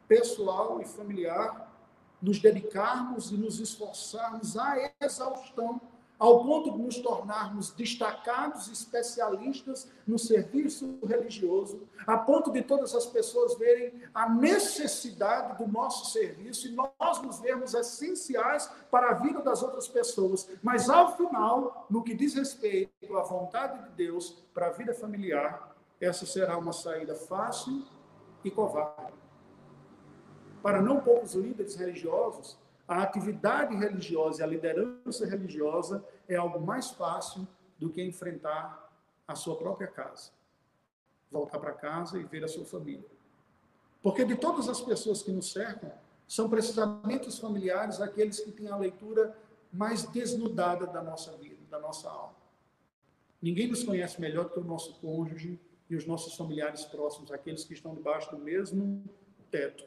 pessoal 0.09 0.81
e 0.81 0.85
familiar, 0.85 1.73
nos 2.21 2.39
dedicarmos 2.39 3.31
e 3.31 3.37
nos 3.37 3.61
esforçarmos 3.61 4.57
à 4.57 4.93
exaustão, 5.01 5.81
ao 6.19 6.45
ponto 6.45 6.73
de 6.73 6.83
nos 6.83 6.99
tornarmos 6.99 7.71
destacados 7.71 8.69
especialistas 8.69 9.89
no 10.05 10.19
serviço 10.19 10.99
religioso, 11.07 11.87
a 12.05 12.19
ponto 12.19 12.51
de 12.51 12.61
todas 12.61 12.93
as 12.95 13.07
pessoas 13.07 13.57
verem 13.57 14.03
a 14.13 14.29
necessidade 14.29 15.57
do 15.63 15.71
nosso 15.71 16.11
serviço 16.11 16.67
e 16.67 16.73
nós 16.73 17.23
nos 17.23 17.39
vermos 17.39 17.73
essenciais 17.73 18.69
para 18.91 19.11
a 19.11 19.15
vida 19.15 19.41
das 19.41 19.63
outras 19.63 19.87
pessoas. 19.87 20.49
Mas, 20.61 20.91
ao 20.91 21.17
final, 21.17 21.87
no 21.89 22.03
que 22.03 22.15
diz 22.15 22.35
respeito 22.35 23.17
à 23.17 23.23
vontade 23.23 23.85
de 23.85 23.91
Deus 23.91 24.43
para 24.53 24.67
a 24.67 24.71
vida 24.71 24.93
familiar, 24.93 25.77
essa 26.01 26.27
será 26.27 26.59
uma 26.59 26.73
saída 26.73 27.15
fácil 27.15 27.85
e 28.45 28.51
covarde. 28.51 29.28
Para 30.62 30.83
não 30.83 31.01
poucos 31.01 31.35
líderes 31.35 31.77
religiosos, 31.77 32.59
a 32.87 33.03
atividade 33.03 33.77
religiosa 33.77 34.40
e 34.40 34.44
a 34.44 34.47
liderança 34.47 35.27
religiosa 35.27 36.05
é 36.29 36.37
algo 36.37 36.61
mais 36.61 36.90
fácil 36.90 37.47
do 37.79 37.90
que 37.90 38.03
enfrentar 38.03 38.90
a 39.27 39.35
sua 39.35 39.57
própria 39.57 39.88
casa. 39.88 40.31
Voltar 41.31 41.59
para 41.59 41.73
casa 41.73 42.18
e 42.18 42.25
ver 42.25 42.44
a 42.44 42.49
sua 42.49 42.64
família. 42.64 43.05
Porque 44.03 44.25
de 44.25 44.37
todas 44.37 44.68
as 44.68 44.81
pessoas 44.81 45.23
que 45.23 45.31
nos 45.31 45.53
cercam, 45.53 45.92
são 46.27 46.49
precisamente 46.49 47.29
os 47.29 47.38
familiares 47.38 48.01
aqueles 48.01 48.40
que 48.40 48.53
têm 48.53 48.68
a 48.68 48.77
leitura 48.77 49.37
mais 49.73 50.05
desnudada 50.05 50.87
da 50.87 51.03
nossa 51.03 51.33
vida, 51.37 51.59
da 51.71 51.79
nossa 51.79 52.09
alma. 52.09 52.37
Ninguém 53.40 53.68
nos 53.68 53.83
conhece 53.83 54.21
melhor 54.21 54.51
que 54.51 54.59
o 54.59 54.64
nosso 54.64 54.94
cônjuge 55.01 55.59
e 55.88 55.97
os 55.97 56.07
nossos 56.07 56.35
familiares 56.35 56.85
próximos, 56.85 57.33
aqueles 57.33 57.64
que 57.64 57.73
estão 57.73 57.94
debaixo 57.94 58.31
do 58.31 58.38
mesmo 58.38 59.05
teto. 59.51 59.85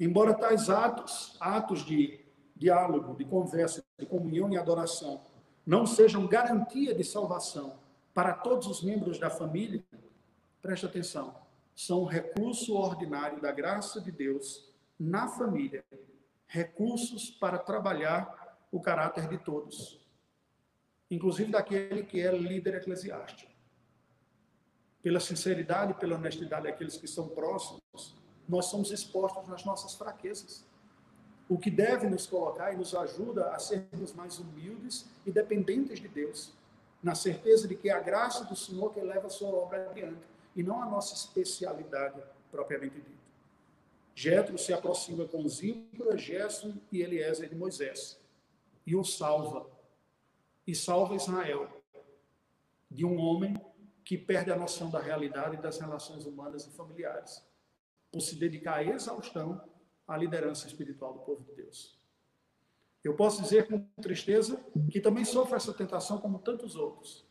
Embora 0.00 0.32
tais 0.32 0.70
atos, 0.70 1.36
atos 1.38 1.84
de 1.84 2.24
diálogo, 2.56 3.14
de 3.14 3.26
conversa, 3.26 3.84
de 3.98 4.06
comunhão 4.06 4.50
e 4.50 4.56
adoração, 4.56 5.22
não 5.66 5.84
sejam 5.84 6.26
garantia 6.26 6.94
de 6.94 7.04
salvação 7.04 7.78
para 8.14 8.32
todos 8.32 8.66
os 8.66 8.82
membros 8.82 9.18
da 9.18 9.28
família, 9.28 9.84
preste 10.62 10.86
atenção, 10.86 11.36
são 11.76 12.06
recurso 12.06 12.74
ordinário 12.74 13.42
da 13.42 13.52
graça 13.52 14.00
de 14.00 14.10
Deus 14.10 14.72
na 14.98 15.28
família, 15.28 15.84
recursos 16.46 17.30
para 17.30 17.58
trabalhar 17.58 18.58
o 18.72 18.80
caráter 18.80 19.28
de 19.28 19.36
todos, 19.36 20.00
inclusive 21.10 21.52
daquele 21.52 22.04
que 22.04 22.20
é 22.20 22.32
líder 22.32 22.76
eclesiástico. 22.76 23.52
Pela 25.02 25.20
sinceridade 25.20 25.92
e 25.92 25.94
pela 25.94 26.16
honestidade 26.16 26.64
daqueles 26.64 26.96
que 26.96 27.06
são 27.06 27.28
próximos, 27.28 28.19
nós 28.50 28.66
somos 28.66 28.90
expostos 28.90 29.46
nas 29.46 29.64
nossas 29.64 29.94
fraquezas. 29.94 30.66
O 31.48 31.56
que 31.56 31.70
deve 31.70 32.08
nos 32.08 32.26
colocar 32.26 32.72
e 32.72 32.76
nos 32.76 32.94
ajuda 32.94 33.50
a 33.54 33.58
sermos 33.60 34.12
mais 34.12 34.40
humildes 34.40 35.06
e 35.24 35.30
dependentes 35.30 36.00
de 36.00 36.08
Deus, 36.08 36.52
na 37.00 37.14
certeza 37.14 37.68
de 37.68 37.76
que 37.76 37.88
é 37.88 37.92
a 37.92 38.00
graça 38.00 38.44
do 38.44 38.56
Senhor 38.56 38.92
que 38.92 39.00
leva 39.00 39.28
a 39.28 39.30
sua 39.30 39.50
obra 39.50 39.88
adiante 39.88 40.20
e 40.56 40.64
não 40.64 40.82
a 40.82 40.86
nossa 40.86 41.14
especialidade 41.14 42.20
propriamente 42.50 42.96
dita. 42.96 43.20
Jetro 44.16 44.58
se 44.58 44.72
aproxima 44.72 45.24
com 45.26 45.48
Zípora, 45.48 46.18
Gerson 46.18 46.74
e 46.90 47.00
Eliezer 47.02 47.48
de 47.48 47.54
Moisés 47.54 48.18
e 48.84 48.96
o 48.96 49.04
salva. 49.04 49.66
E 50.66 50.74
salva 50.74 51.14
Israel 51.14 51.68
de 52.90 53.04
um 53.04 53.16
homem 53.16 53.54
que 54.04 54.18
perde 54.18 54.50
a 54.50 54.56
noção 54.56 54.90
da 54.90 54.98
realidade 54.98 55.56
das 55.56 55.78
relações 55.78 56.26
humanas 56.26 56.66
e 56.66 56.70
familiares 56.70 57.48
por 58.10 58.20
se 58.20 58.36
dedicar 58.36 58.76
à 58.76 58.84
exaustão 58.84 59.60
à 60.06 60.16
liderança 60.16 60.66
espiritual 60.66 61.12
do 61.14 61.20
povo 61.20 61.44
de 61.44 61.52
Deus. 61.52 61.96
Eu 63.02 63.14
posso 63.14 63.42
dizer 63.42 63.66
com 63.66 63.80
tristeza 64.02 64.60
que 64.90 65.00
também 65.00 65.24
sofro 65.24 65.56
essa 65.56 65.72
tentação 65.72 66.18
como 66.18 66.38
tantos 66.38 66.76
outros, 66.76 67.24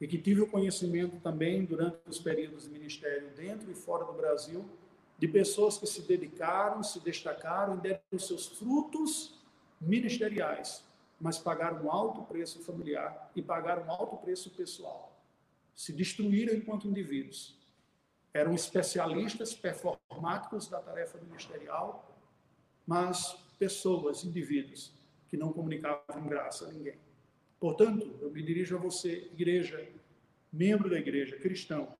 e 0.00 0.06
que 0.08 0.18
tive 0.18 0.40
o 0.40 0.50
conhecimento 0.50 1.20
também 1.20 1.64
durante 1.64 1.98
os 2.08 2.18
períodos 2.18 2.64
de 2.64 2.70
ministério 2.70 3.30
dentro 3.36 3.70
e 3.70 3.74
fora 3.74 4.04
do 4.04 4.12
Brasil 4.12 4.64
de 5.16 5.28
pessoas 5.28 5.78
que 5.78 5.86
se 5.86 6.02
dedicaram, 6.02 6.82
se 6.82 6.98
destacaram 6.98 7.78
e 7.78 7.80
deram 7.80 8.18
seus 8.18 8.48
frutos 8.48 9.40
ministeriais, 9.80 10.84
mas 11.20 11.38
pagaram 11.38 11.84
um 11.84 11.90
alto 11.92 12.22
preço 12.22 12.58
familiar 12.64 13.30
e 13.36 13.40
pagaram 13.40 13.84
um 13.84 13.90
alto 13.92 14.16
preço 14.16 14.50
pessoal. 14.50 15.16
Se 15.76 15.92
destruíram 15.92 16.52
enquanto 16.52 16.88
indivíduos 16.88 17.56
eram 18.34 18.54
especialistas 18.54 19.54
performáticos 19.54 20.68
da 20.68 20.80
tarefa 20.80 21.18
ministerial, 21.18 22.18
mas 22.86 23.36
pessoas, 23.58 24.24
indivíduos, 24.24 24.94
que 25.28 25.36
não 25.36 25.52
comunicavam 25.52 26.26
graça 26.26 26.66
a 26.66 26.72
ninguém. 26.72 26.98
Portanto, 27.60 28.18
eu 28.20 28.30
me 28.30 28.42
dirijo 28.42 28.76
a 28.76 28.80
você, 28.80 29.30
igreja, 29.32 29.86
membro 30.52 30.90
da 30.90 30.98
igreja, 30.98 31.36
cristão, 31.36 31.96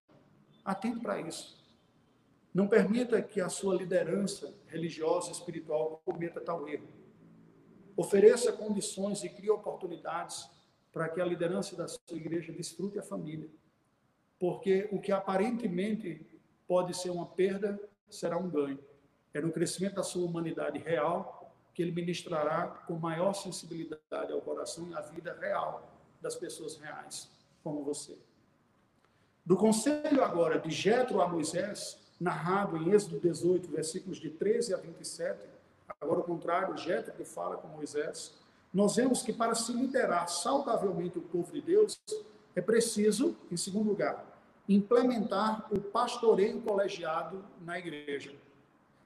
atento 0.65 1.01
para 1.01 1.21
isso. 1.21 1.63
Não 2.53 2.67
permita 2.67 3.23
que 3.23 3.41
a 3.41 3.49
sua 3.49 3.75
liderança 3.75 4.55
religiosa 4.67 5.29
e 5.29 5.33
espiritual 5.33 6.03
cometa 6.05 6.41
tal 6.41 6.69
erro. 6.69 6.89
Ofereça 7.97 8.53
condições 8.53 9.23
e 9.23 9.29
crie 9.29 9.51
oportunidades 9.51 10.49
para 10.93 11.09
que 11.09 11.21
a 11.21 11.25
liderança 11.25 11.77
da 11.77 11.89
sua 11.89 12.17
igreja 12.17 12.53
desfrute 12.53 12.99
a 12.99 13.03
família 13.03 13.49
porque 14.43 14.89
o 14.91 15.01
que 15.01 15.13
aparentemente 15.13 16.21
pode 16.67 16.97
ser 16.97 17.11
uma 17.11 17.27
perda 17.27 17.81
será 18.11 18.37
um 18.37 18.51
ganho. 18.51 18.77
É 19.33 19.41
no 19.41 19.53
crescimento 19.53 19.95
da 19.95 20.03
sua 20.03 20.27
humanidade 20.27 20.81
real 20.81 21.55
que 21.73 21.81
ele 21.81 21.93
ministrará 21.93 22.67
com 22.89 22.95
maior 22.95 23.35
sensibilidade 23.35 24.33
ao 24.33 24.41
coração 24.41 24.89
e 24.89 24.95
à 24.97 25.01
vida 25.01 25.39
real 25.41 25.89
das 26.21 26.35
pessoas 26.35 26.77
reais, 26.77 27.31
como 27.63 27.85
você. 27.85 28.19
Do 29.47 29.57
conselho 29.57 30.25
agora 30.25 30.59
de 30.59 30.73
Jetro 30.73 31.23
a 31.23 31.29
Moisés, 31.29 32.01
narrado 32.19 32.77
em 32.77 32.91
Êxodo 32.91 33.21
18, 33.21 33.71
versículos 33.71 34.19
de 34.19 34.29
13 34.29 34.75
a 34.75 34.77
27, 34.77 35.39
agora 36.01 36.19
o 36.19 36.25
contrário, 36.25 36.77
Jetro 36.77 37.13
que 37.13 37.25
fala 37.25 37.59
com 37.59 37.69
Moisés, 37.69 38.35
nós 38.75 38.97
vemos 38.97 39.23
que 39.23 39.33
para 39.33 39.55
se 39.55 39.73
liderar 39.73 40.29
saudavelmente 40.29 41.17
o 41.17 41.23
povo 41.23 41.53
de 41.53 41.61
Deus, 41.61 41.97
é 42.57 42.61
preciso, 42.61 43.37
em 43.49 43.57
segundo 43.57 43.89
lugar, 43.89 44.32
implementar 44.69 45.67
o 45.71 45.81
pastoreio 45.81 46.61
colegiado 46.61 47.45
na 47.61 47.79
igreja. 47.79 48.33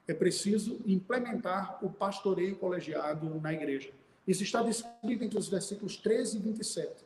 É 0.07 0.13
preciso 0.13 0.79
implementar 0.85 1.83
o 1.83 1.89
pastoreio 1.89 2.55
colegiado 2.55 3.29
na 3.41 3.53
igreja. 3.53 3.91
Isso 4.27 4.43
está 4.43 4.61
descrito 4.61 5.23
entre 5.23 5.37
os 5.37 5.47
versículos 5.47 5.97
13 5.97 6.37
e 6.37 6.39
27. 6.39 7.05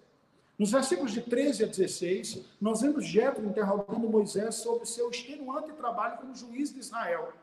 Nos 0.57 0.71
versículos 0.71 1.11
de 1.11 1.21
13 1.21 1.63
a 1.63 1.67
16, 1.67 2.45
nós 2.59 2.81
vemos 2.81 3.05
Jetro 3.05 3.43
interrogando 3.45 4.07
Moisés 4.07 4.55
sobre 4.55 4.85
seu 4.85 5.09
extenuante 5.09 5.71
trabalho 5.73 6.17
como 6.17 6.35
juiz 6.35 6.71
de 6.71 6.79
Israel. 6.79 7.33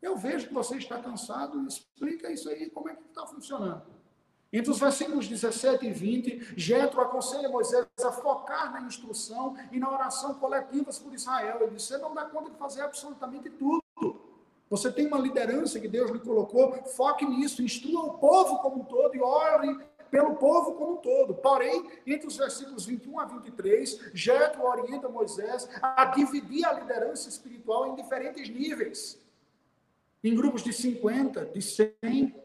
Eu 0.00 0.16
vejo 0.16 0.48
que 0.48 0.54
você 0.54 0.76
está 0.76 0.98
cansado, 0.98 1.66
explica 1.66 2.30
isso 2.30 2.48
aí, 2.48 2.70
como 2.70 2.88
é 2.88 2.94
que 2.94 3.02
está 3.02 3.26
funcionando. 3.26 3.82
Entre 4.54 4.70
os 4.70 4.78
versículos 4.78 5.26
17 5.26 5.84
e 5.84 5.90
20, 5.90 6.54
Jetro 6.56 7.00
aconselha 7.00 7.48
Moisés 7.48 7.84
a 8.04 8.12
focar 8.12 8.72
na 8.72 8.82
instrução 8.82 9.56
e 9.72 9.80
na 9.80 9.92
oração 9.92 10.34
coletivas 10.34 10.96
por 10.96 11.12
Israel. 11.12 11.58
Ele 11.60 11.72
diz: 11.72 11.82
você 11.82 11.98
não 11.98 12.14
dá 12.14 12.24
conta 12.26 12.50
de 12.52 12.56
fazer 12.56 12.82
absolutamente 12.82 13.50
tudo. 13.50 13.82
Você 14.70 14.92
tem 14.92 15.08
uma 15.08 15.18
liderança 15.18 15.80
que 15.80 15.88
Deus 15.88 16.08
lhe 16.08 16.20
colocou, 16.20 16.72
foque 16.94 17.26
nisso, 17.26 17.64
instrua 17.64 18.04
o 18.04 18.18
povo 18.18 18.58
como 18.58 18.82
um 18.82 18.84
todo 18.84 19.16
e 19.16 19.20
ore 19.20 19.76
pelo 20.08 20.36
povo 20.36 20.74
como 20.74 20.92
um 20.92 20.96
todo. 20.98 21.34
Porém, 21.34 21.90
entre 22.06 22.28
os 22.28 22.36
versículos 22.36 22.86
21 22.86 23.18
a 23.18 23.24
23, 23.24 24.12
Jetro 24.14 24.62
orienta 24.62 25.08
Moisés 25.08 25.68
a 25.82 26.04
dividir 26.04 26.64
a 26.64 26.74
liderança 26.74 27.28
espiritual 27.28 27.88
em 27.88 27.96
diferentes 27.96 28.48
níveis. 28.48 29.18
Em 30.22 30.32
grupos 30.32 30.62
de 30.62 30.72
50, 30.72 31.46
de 31.46 31.60
100, 31.60 32.43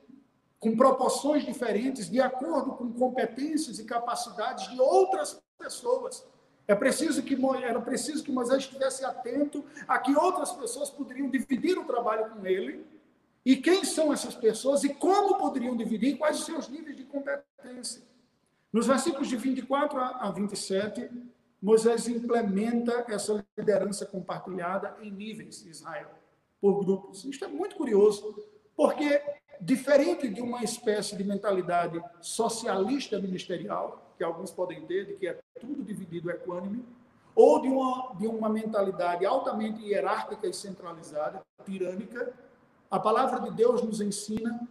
com 0.59 0.75
proporções 0.75 1.45
diferentes, 1.45 2.09
de 2.09 2.19
acordo 2.19 2.73
com 2.73 2.91
competências 2.91 3.79
e 3.79 3.85
capacidades 3.85 4.69
de 4.69 4.79
outras 4.79 5.41
pessoas. 5.57 6.25
É 6.67 6.75
preciso 6.75 7.23
que, 7.23 7.37
era 7.63 7.81
preciso 7.81 8.23
que 8.23 8.31
Moisés 8.31 8.63
estivesse 8.63 9.03
atento 9.03 9.63
a 9.87 9.97
que 9.97 10.15
outras 10.15 10.51
pessoas 10.51 10.89
poderiam 10.89 11.29
dividir 11.29 11.77
o 11.77 11.85
trabalho 11.85 12.29
com 12.29 12.45
ele, 12.45 12.85
e 13.45 13.55
quem 13.55 13.83
são 13.83 14.11
essas 14.13 14.35
pessoas 14.35 14.83
e 14.83 14.93
como 14.93 15.37
poderiam 15.37 15.75
dividir, 15.75 16.17
quais 16.17 16.39
os 16.39 16.45
seus 16.45 16.67
níveis 16.67 16.95
de 16.95 17.05
competência. 17.05 18.03
Nos 18.71 18.85
versículos 18.85 19.27
de 19.27 19.37
24 19.37 19.99
a 19.99 20.29
27, 20.29 21.09
Moisés 21.61 22.07
implementa 22.07 23.05
essa 23.07 23.43
liderança 23.57 24.05
compartilhada 24.05 24.95
em 25.01 25.09
níveis 25.09 25.63
de 25.63 25.69
Israel, 25.69 26.11
por 26.61 26.83
grupos. 26.83 27.25
Isso 27.25 27.43
é 27.43 27.47
muito 27.47 27.75
curioso, 27.75 28.35
porque 28.75 29.21
diferente 29.59 30.27
de 30.27 30.41
uma 30.41 30.63
espécie 30.63 31.15
de 31.15 31.23
mentalidade 31.23 32.01
socialista 32.21 33.19
ministerial, 33.19 34.13
que 34.17 34.23
alguns 34.23 34.51
podem 34.51 34.85
ter, 34.85 35.05
de 35.05 35.13
que 35.13 35.27
é 35.27 35.39
tudo 35.59 35.83
dividido 35.83 36.29
equânime, 36.29 36.85
ou 37.35 37.61
de 37.61 37.67
uma, 37.67 38.13
de 38.15 38.27
uma 38.27 38.49
mentalidade 38.49 39.25
altamente 39.25 39.81
hierárquica 39.81 40.47
e 40.47 40.53
centralizada, 40.53 41.41
tirânica, 41.65 42.33
a 42.89 42.99
palavra 42.99 43.39
de 43.41 43.51
Deus 43.55 43.83
nos 43.83 44.01
ensina, 44.01 44.67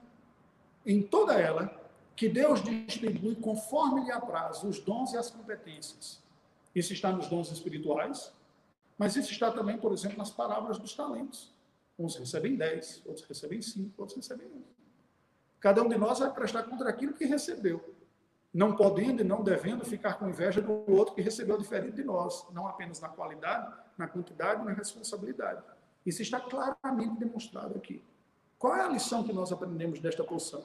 em 0.85 1.03
toda 1.03 1.35
ela, 1.35 1.71
que 2.17 2.29
Deus 2.29 2.63
distribui 2.63 3.37
conforme 3.37 4.05
lhe 4.05 4.11
apraz 4.11 4.65
os 4.65 4.81
dons 4.81 5.13
e 5.13 5.17
as 5.17 5.31
competências. 5.31 6.21
Isso 6.75 6.93
está 6.93 7.13
nos 7.13 7.29
dons 7.29 7.51
espirituais, 7.51 8.33
mas 8.99 9.15
isso 9.15 9.31
está 9.31 9.53
também, 9.53 9.79
por 9.79 9.93
exemplo, 9.93 10.19
nas 10.19 10.31
palavras 10.31 10.79
dos 10.79 10.95
talentos. 10.95 11.55
Uns 11.99 12.17
recebem 12.17 12.57
dez, 12.57 13.03
outros 13.07 13.27
recebem 13.27 13.63
cinco, 13.63 13.93
outros 13.99 14.17
recebem 14.17 14.47
um. 14.47 14.78
Cada 15.61 15.83
um 15.83 15.89
de 15.89 15.99
nós 15.99 16.19
vai 16.19 16.31
prestar 16.33 16.63
contra 16.65 16.89
aquilo 16.89 17.13
que 17.13 17.25
recebeu, 17.25 17.95
não 18.55 18.77
podendo 18.77 19.23
e 19.23 19.25
não 19.25 19.43
devendo 19.43 19.85
ficar 19.85 20.15
com 20.15 20.29
inveja 20.29 20.61
do 20.61 20.91
outro 20.91 21.15
que 21.15 21.21
recebeu 21.21 21.59
diferente 21.59 21.97
de 21.97 22.05
nós, 22.05 22.47
não 22.53 22.67
apenas 22.67 23.01
na 23.01 23.09
qualidade, 23.09 23.73
na 23.97 24.07
quantidade, 24.07 24.65
na 24.65 24.73
responsabilidade. 24.73 25.63
Isso 26.07 26.23
está 26.23 26.41
claramente 26.41 27.19
demonstrado 27.19 27.77
aqui. 27.77 28.03
Qual 28.59 28.75
é 28.75 28.83
a 28.83 28.89
lição 28.89 29.25
que 29.25 29.33
nós 29.33 29.53
aprendemos 29.53 30.01
desta 30.01 30.25
porção? 30.25 30.63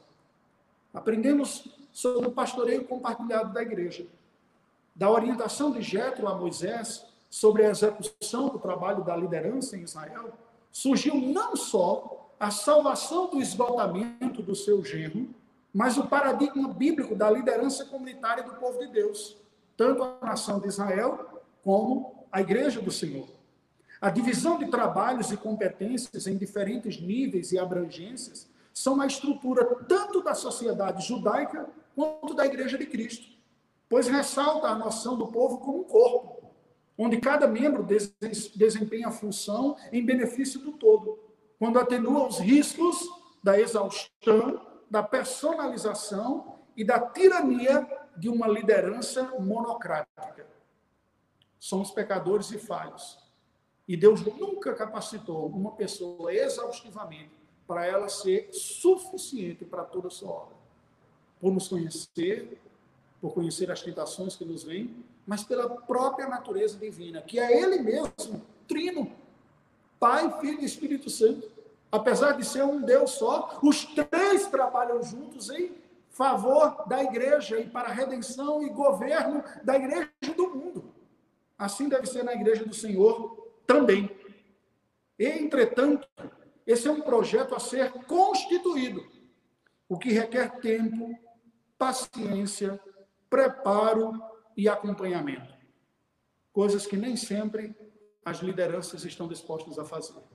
Aprendemos 0.94 1.68
sobre 1.92 2.28
o 2.28 2.32
pastoreio 2.32 2.86
compartilhado 2.86 3.52
da 3.52 3.62
igreja. 3.62 4.08
da 4.96 5.10
orientação 5.10 5.72
de 5.72 5.82
Jetro 5.82 6.28
a 6.28 6.36
Moisés 6.36 7.06
sobre 7.30 7.66
a 7.66 7.70
execução 7.70 8.50
do 8.50 8.60
trabalho 8.60 9.04
da 9.04 9.16
liderança 9.16 9.76
em 9.76 9.82
Israel, 9.82 10.34
surgiu 10.72 11.16
não 11.16 11.56
só 11.56 12.23
a 12.44 12.52
salvação 12.52 13.30
do 13.30 13.40
esgotamento 13.40 14.42
do 14.42 14.54
seu 14.54 14.84
genro, 14.84 15.34
mas 15.74 15.98
o 15.98 16.08
paradigma 16.08 16.68
bíblico 16.68 17.16
da 17.16 17.32
liderança 17.32 17.86
comunitária 17.86 18.44
do 18.44 18.56
povo 18.56 18.80
de 18.80 18.88
Deus, 18.88 19.38
tanto 19.78 20.04
a 20.04 20.18
nação 20.22 20.60
de 20.60 20.68
Israel 20.68 21.42
como 21.64 22.28
a 22.30 22.42
igreja 22.42 22.82
do 22.82 22.92
Senhor. 22.92 23.30
A 24.02 24.10
divisão 24.10 24.58
de 24.58 24.66
trabalhos 24.70 25.32
e 25.32 25.38
competências 25.38 26.28
em 26.28 26.36
diferentes 26.36 27.00
níveis 27.00 27.54
e 27.54 27.58
abrangências 27.58 28.50
são 28.74 29.00
a 29.00 29.08
estrutura 29.08 29.64
tanto 29.88 30.22
da 30.22 30.36
sociedade 30.36 31.08
judaica 31.08 31.70
quanto 31.96 32.34
da 32.34 32.46
igreja 32.46 32.78
de 32.78 32.86
Cristo, 32.86 33.26
pois 33.88 34.10
ressalta 34.10 34.68
a 34.68 34.76
noção 34.76 35.18
do 35.18 35.28
povo 35.28 35.60
como 35.60 35.80
um 35.80 35.84
corpo, 35.86 36.52
onde 36.98 37.22
cada 37.22 37.48
membro 37.48 37.88
desempenha 38.54 39.08
a 39.08 39.12
função 39.12 39.78
em 39.94 40.06
benefício 40.06 40.60
do 40.60 40.74
todo, 40.74 41.24
quando 41.64 41.80
atenua 41.80 42.28
os 42.28 42.40
riscos 42.40 43.08
da 43.42 43.58
exaustão, 43.58 44.62
da 44.92 45.02
personalização 45.02 46.60
e 46.76 46.84
da 46.84 47.00
tirania 47.00 47.88
de 48.18 48.28
uma 48.28 48.50
liderança 48.50 49.34
monocrática. 49.40 50.46
Somos 51.58 51.90
pecadores 51.90 52.52
e 52.52 52.58
falhos. 52.58 53.18
E 53.88 53.96
Deus 53.96 54.26
nunca 54.26 54.74
capacitou 54.74 55.48
uma 55.48 55.72
pessoa 55.72 56.34
exaustivamente 56.34 57.32
para 57.66 57.86
ela 57.86 58.10
ser 58.10 58.50
suficiente 58.52 59.64
para 59.64 59.86
toda 59.86 60.10
a 60.10 60.12
sua 60.12 60.32
obra. 60.32 60.56
Por 61.40 61.54
nos 61.54 61.70
conhecer, 61.70 62.62
por 63.22 63.34
conhecer 63.34 63.72
as 63.72 63.82
tentações 63.82 64.36
que 64.36 64.44
nos 64.44 64.66
vêm, 64.66 64.94
mas 65.26 65.46
pela 65.46 65.70
própria 65.70 66.28
natureza 66.28 66.78
divina, 66.78 67.22
que 67.22 67.40
é 67.40 67.58
Ele 67.58 67.82
mesmo, 67.82 68.42
trino, 68.68 69.10
Pai, 69.98 70.42
Filho 70.42 70.60
e 70.60 70.66
Espírito 70.66 71.10
Santo. 71.10 71.53
Apesar 71.94 72.32
de 72.32 72.44
ser 72.44 72.64
um 72.64 72.82
Deus 72.82 73.12
só, 73.12 73.60
os 73.62 73.86
três 73.86 74.48
trabalham 74.48 75.04
juntos 75.04 75.52
em 75.52 75.78
favor 76.10 76.88
da 76.88 77.04
igreja 77.04 77.60
e 77.60 77.70
para 77.70 77.90
a 77.90 77.94
redenção 77.94 78.64
e 78.64 78.70
governo 78.70 79.44
da 79.64 79.76
igreja 79.76 80.10
do 80.36 80.50
mundo. 80.50 80.92
Assim 81.56 81.88
deve 81.88 82.08
ser 82.08 82.24
na 82.24 82.34
igreja 82.34 82.66
do 82.66 82.74
Senhor 82.74 83.48
também. 83.68 84.10
Entretanto, 85.20 86.10
esse 86.66 86.88
é 86.88 86.92
um 86.92 87.02
projeto 87.02 87.54
a 87.54 87.60
ser 87.60 87.92
constituído, 88.08 89.06
o 89.88 89.96
que 89.96 90.12
requer 90.12 90.60
tempo, 90.62 91.16
paciência, 91.78 92.82
preparo 93.30 94.20
e 94.58 94.68
acompanhamento. 94.68 95.54
Coisas 96.52 96.88
que 96.88 96.98
nem 96.98 97.16
sempre 97.16 97.76
as 98.26 98.40
lideranças 98.40 99.06
estão 99.06 99.28
dispostas 99.28 99.78
a 99.78 99.86
fazer. 99.86 100.33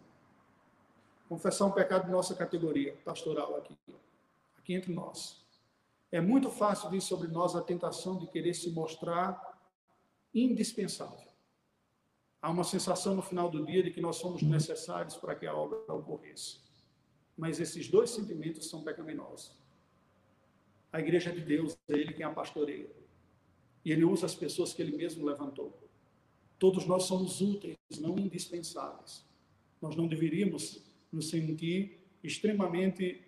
Confessar 1.29 1.67
um 1.67 1.73
pecado 1.73 2.07
de 2.07 2.11
nossa 2.11 2.35
categoria 2.35 2.95
pastoral 3.05 3.57
aqui, 3.57 3.77
aqui 4.57 4.75
entre 4.75 4.93
nós. 4.93 5.45
É 6.11 6.21
muito 6.21 6.51
fácil 6.51 6.89
vir 6.89 7.03
sobre 7.03 7.29
nós 7.29 7.55
a 7.55 7.61
tentação 7.61 8.19
de 8.19 8.27
querer 8.27 8.55
se 8.55 8.71
mostrar 8.71 9.61
indispensável. 10.35 11.29
Há 12.41 12.51
uma 12.51 12.65
sensação 12.65 13.15
no 13.15 13.23
final 13.23 13.51
do 13.51 13.67
dia 13.67 13.83
de 13.83 13.91
que 13.91 14.01
nós 14.01 14.17
somos 14.17 14.43
necessários 14.43 15.17
para 15.17 15.35
que 15.35 15.47
a 15.47 15.55
obra 15.55 15.93
ocorresse. 15.93 16.61
Mas 17.37 17.61
esses 17.61 17.89
dois 17.89 18.11
sentimentos 18.11 18.71
são 18.71 18.83
pecaminosos. 18.83 19.57
A 20.91 21.01
igreja 21.01 21.31
de 21.31 21.41
Deus 21.41 21.77
é 21.89 21.93
Ele 21.93 22.15
quem 22.15 22.25
a 22.25 22.31
pastoreia. 22.31 22.91
E 23.85 23.93
Ele 23.93 24.05
usa 24.05 24.25
as 24.25 24.35
pessoas 24.35 24.73
que 24.73 24.81
Ele 24.81 24.97
mesmo 24.97 25.27
levantou. 25.27 25.79
Todos 26.59 26.87
nós 26.87 27.05
somos 27.05 27.41
úteis, 27.41 27.77
não 28.01 28.19
indispensáveis. 28.19 29.25
Nós 29.81 29.95
não 29.95 30.09
deveríamos 30.09 30.88
nos 31.13 31.31
sentir 31.31 31.99
extremamente 32.23 33.25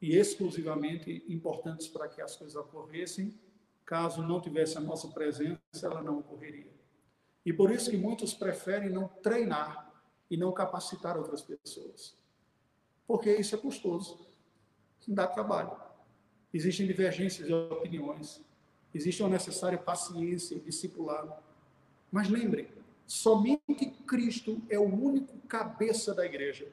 e 0.00 0.16
exclusivamente 0.16 1.24
importantes 1.28 1.86
para 1.86 2.08
que 2.08 2.20
as 2.20 2.36
coisas 2.36 2.56
ocorressem. 2.56 3.32
Caso 3.84 4.22
não 4.22 4.40
tivesse 4.40 4.76
a 4.76 4.80
nossa 4.80 5.08
presença, 5.08 5.60
ela 5.82 6.02
não 6.02 6.18
ocorreria. 6.18 6.72
E 7.44 7.52
por 7.52 7.70
isso 7.70 7.90
que 7.90 7.96
muitos 7.96 8.34
preferem 8.34 8.90
não 8.90 9.08
treinar 9.08 9.92
e 10.30 10.36
não 10.36 10.52
capacitar 10.52 11.16
outras 11.16 11.42
pessoas. 11.42 12.16
Porque 13.06 13.32
isso 13.34 13.54
é 13.54 13.58
custoso, 13.58 14.26
dá 15.06 15.26
trabalho. 15.26 15.76
Existem 16.52 16.86
divergências 16.86 17.46
de 17.46 17.54
opiniões, 17.54 18.40
existe 18.94 19.22
uma 19.22 19.28
necessária 19.28 19.78
paciência 19.78 20.54
e 20.54 20.60
discipulado. 20.60 21.32
Mas 22.10 22.28
lembrem, 22.28 22.68
somente 23.06 23.86
Cristo 24.06 24.60
é 24.68 24.78
o 24.78 24.84
único 24.84 25.36
cabeça 25.48 26.14
da 26.14 26.24
igreja. 26.24 26.66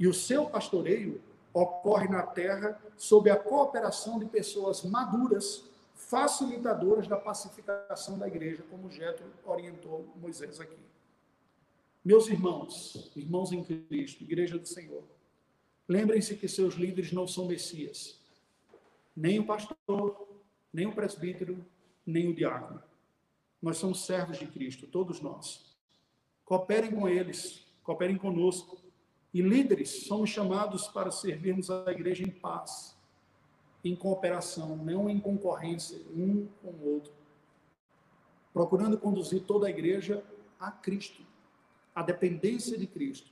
E 0.00 0.08
o 0.08 0.14
seu 0.14 0.46
pastoreio 0.46 1.20
ocorre 1.52 2.08
na 2.08 2.22
terra 2.22 2.80
sob 2.96 3.30
a 3.30 3.36
cooperação 3.36 4.18
de 4.18 4.24
pessoas 4.24 4.82
maduras 4.82 5.64
facilitadoras 5.94 7.06
da 7.06 7.18
pacificação 7.18 8.18
da 8.18 8.26
igreja, 8.26 8.64
como 8.70 8.90
Jetro 8.90 9.26
orientou 9.44 10.08
Moisés 10.16 10.58
aqui. 10.58 10.78
Meus 12.02 12.28
irmãos, 12.28 13.12
irmãos 13.14 13.52
em 13.52 13.62
Cristo, 13.62 14.24
igreja 14.24 14.58
do 14.58 14.66
Senhor, 14.66 15.04
lembrem-se 15.86 16.34
que 16.34 16.48
seus 16.48 16.74
líderes 16.74 17.12
não 17.12 17.28
são 17.28 17.44
messias, 17.44 18.18
nem 19.14 19.38
o 19.38 19.44
pastor, 19.44 20.26
nem 20.72 20.86
o 20.86 20.94
presbítero, 20.94 21.62
nem 22.06 22.28
o 22.28 22.34
diácono. 22.34 22.82
Nós 23.60 23.76
somos 23.76 24.06
servos 24.06 24.38
de 24.38 24.46
Cristo, 24.46 24.86
todos 24.86 25.20
nós. 25.20 25.76
Cooperem 26.46 26.90
com 26.90 27.06
eles, 27.06 27.66
cooperem 27.82 28.16
conosco. 28.16 28.79
E 29.32 29.40
líderes, 29.40 30.06
somos 30.06 30.30
chamados 30.30 30.88
para 30.88 31.10
servirmos 31.10 31.70
a 31.70 31.90
igreja 31.90 32.22
em 32.22 32.30
paz 32.30 32.98
em 33.84 33.96
cooperação, 33.96 34.76
não 34.76 35.08
em 35.08 35.18
concorrência, 35.18 36.00
um 36.14 36.46
com 36.62 36.68
o 36.68 36.94
outro. 36.94 37.12
Procurando 38.52 38.98
conduzir 38.98 39.42
toda 39.44 39.66
a 39.66 39.70
igreja 39.70 40.24
a 40.58 40.70
Cristo, 40.70 41.22
a 41.94 42.02
dependência 42.02 42.76
de 42.76 42.86
Cristo. 42.86 43.30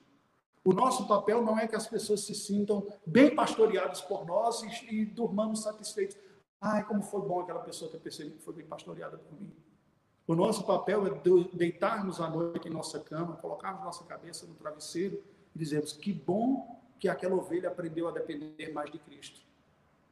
O 0.64 0.72
nosso 0.72 1.06
papel 1.06 1.42
não 1.42 1.58
é 1.58 1.66
que 1.66 1.76
as 1.76 1.86
pessoas 1.86 2.22
se 2.22 2.34
sintam 2.34 2.86
bem 3.06 3.34
pastoreadas 3.34 4.00
por 4.00 4.26
nós 4.26 4.62
e, 4.62 4.94
e 4.94 5.04
durmamos 5.04 5.62
satisfeitos. 5.62 6.16
Ai, 6.60 6.84
como 6.84 7.02
foi 7.02 7.20
bom 7.20 7.40
aquela 7.40 7.60
pessoa 7.60 7.90
ter 7.90 7.98
percebido 7.98 8.36
que 8.36 8.42
foi 8.42 8.54
bem 8.54 8.66
pastoreada 8.66 9.18
por 9.18 9.40
mim. 9.40 9.52
O 10.26 10.34
nosso 10.34 10.64
papel 10.64 11.06
é 11.06 11.10
deitarmos 11.54 12.20
à 12.20 12.28
noite 12.28 12.68
em 12.68 12.70
nossa 12.70 13.00
cama, 13.00 13.36
colocarmos 13.36 13.84
nossa 13.84 14.04
cabeça 14.04 14.46
no 14.46 14.54
travesseiro 14.54 15.22
dizermos 15.58 15.92
que 15.92 16.12
bom 16.12 16.80
que 16.98 17.08
aquela 17.08 17.36
ovelha 17.36 17.68
aprendeu 17.68 18.08
a 18.08 18.12
depender 18.12 18.72
mais 18.72 18.90
de 18.90 18.98
Cristo. 18.98 19.40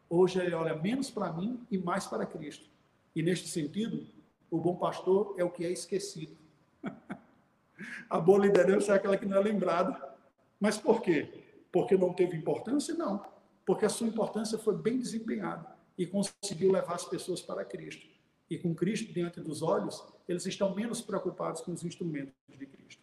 Hoje 0.09 0.39
ele 0.39 0.55
olha 0.55 0.75
menos 0.75 1.11
para 1.11 1.33
mim 1.33 1.61
e 1.71 1.79
mais 1.79 2.07
para 2.07 2.27
Cristo. 2.27 2.69
E 3.15 3.23
neste 3.23 3.49
sentido, 3.49 4.07
o 4.51 4.59
bom 4.59 4.77
pastor 4.77 5.35
é 5.37 5.45
o 5.45 5.51
que 5.51 5.65
é 5.65 5.71
esquecido. 5.71 6.37
a 8.09 8.21
boa 8.21 8.39
liderança 8.39 8.93
é 8.93 8.97
aquela 8.97 9.17
que 9.17 9.27
não 9.27 9.37
é 9.37 9.41
lembrada. 9.41 10.15
Mas 10.61 10.79
por 10.79 11.03
quê? 11.03 11.43
Porque 11.73 11.97
não 11.97 12.13
teve 12.13 12.37
importância? 12.37 12.95
Não. 12.95 13.25
Porque 13.65 13.85
a 13.85 13.89
sua 13.89 14.07
importância 14.07 14.59
foi 14.59 14.77
bem 14.77 14.99
desempenhada 14.99 15.67
e 15.99 16.07
conseguiu 16.07 16.71
levar 16.71 16.95
as 16.95 17.05
pessoas 17.05 17.43
para 17.43 17.65
Cristo. 17.65 18.07
E 18.49 18.57
com 18.59 18.75
Cristo 18.75 19.13
diante 19.13 19.41
dos 19.41 19.61
olhos, 19.61 20.05
eles 20.29 20.47
estão 20.47 20.75
menos 20.75 21.01
preocupados 21.01 21.63
com 21.63 21.73
os 21.73 21.83
instrumentos 21.85 22.33
de 22.49 22.67
Cristo. 22.67 23.03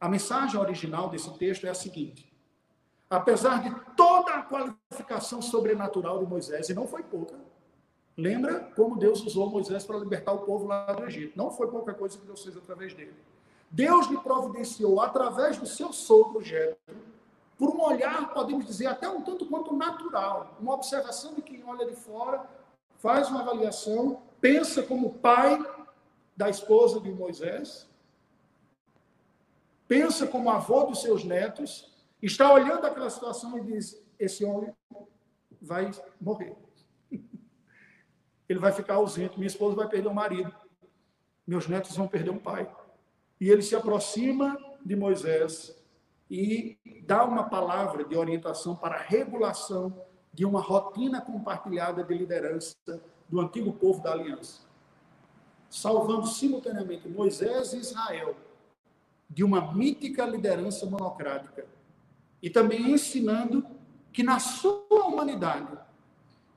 A 0.00 0.08
mensagem 0.08 0.58
original 0.58 1.10
desse 1.10 1.30
texto 1.34 1.66
é 1.66 1.70
a 1.70 1.74
seguinte: 1.74 2.32
apesar 3.10 3.62
de 3.62 3.94
toda 3.94 4.32
a 4.32 4.42
qualificação 4.42 5.42
sobrenatural 5.42 6.18
de 6.20 6.26
Moisés, 6.26 6.70
e 6.70 6.74
não 6.74 6.86
foi 6.86 7.02
pouca. 7.02 7.38
Lembra 8.16 8.60
como 8.74 8.98
Deus 8.98 9.22
usou 9.22 9.50
Moisés 9.50 9.84
para 9.84 9.98
libertar 9.98 10.32
o 10.32 10.40
povo 10.40 10.66
lá 10.66 10.92
do 10.92 11.04
Egito? 11.04 11.36
Não 11.36 11.50
foi 11.50 11.68
pouca 11.68 11.94
coisa 11.94 12.18
que 12.18 12.26
Deus 12.26 12.42
fez 12.42 12.56
através 12.56 12.94
dele. 12.94 13.14
Deus 13.70 14.08
lhe 14.08 14.16
providenciou, 14.18 15.00
através 15.00 15.56
do 15.56 15.66
seu 15.66 15.92
sogro 15.92 16.42
Jetro, 16.42 16.96
por 17.56 17.70
um 17.70 17.82
olhar, 17.82 18.32
podemos 18.32 18.66
dizer, 18.66 18.86
até 18.86 19.08
um 19.08 19.22
tanto 19.22 19.46
quanto 19.46 19.76
natural, 19.76 20.56
uma 20.58 20.74
observação 20.74 21.34
de 21.34 21.42
quem 21.42 21.62
olha 21.64 21.86
de 21.86 21.94
fora, 21.94 22.48
faz 22.98 23.28
uma 23.28 23.42
avaliação, 23.42 24.22
pensa 24.40 24.82
como 24.82 25.14
pai 25.14 25.62
da 26.36 26.48
esposa 26.48 27.00
de 27.00 27.12
Moisés, 27.12 27.86
pensa 29.90 30.24
como 30.24 30.48
avô 30.48 30.84
dos 30.84 31.02
seus 31.02 31.24
netos, 31.24 31.92
está 32.22 32.54
olhando 32.54 32.86
aquela 32.86 33.10
situação 33.10 33.58
e 33.58 33.62
diz: 33.62 34.00
esse 34.20 34.44
homem 34.44 34.72
vai 35.60 35.90
morrer. 36.20 36.56
Ele 38.48 38.60
vai 38.60 38.70
ficar 38.70 38.94
ausente, 38.94 39.36
minha 39.36 39.48
esposa 39.48 39.74
vai 39.74 39.88
perder 39.88 40.06
o 40.06 40.14
marido, 40.14 40.54
meus 41.44 41.66
netos 41.66 41.96
vão 41.96 42.06
perder 42.06 42.30
um 42.30 42.38
pai. 42.38 42.72
E 43.40 43.48
ele 43.48 43.62
se 43.62 43.74
aproxima 43.74 44.56
de 44.84 44.94
Moisés 44.94 45.76
e 46.30 46.78
dá 47.04 47.24
uma 47.24 47.48
palavra 47.48 48.04
de 48.04 48.16
orientação 48.16 48.76
para 48.76 48.94
a 48.94 49.02
regulação 49.02 50.04
de 50.32 50.44
uma 50.44 50.60
rotina 50.60 51.20
compartilhada 51.20 52.04
de 52.04 52.14
liderança 52.14 52.76
do 53.28 53.40
antigo 53.40 53.72
povo 53.72 54.00
da 54.00 54.12
aliança. 54.12 54.62
salvando 55.68 56.28
simultaneamente 56.28 57.08
Moisés 57.08 57.72
e 57.72 57.78
Israel 57.78 58.36
de 59.30 59.44
uma 59.44 59.72
mítica 59.72 60.26
liderança 60.26 60.84
monocrática 60.84 61.64
e 62.42 62.50
também 62.50 62.90
ensinando 62.90 63.64
que 64.12 64.24
na 64.24 64.40
sua 64.40 65.06
humanidade, 65.06 65.78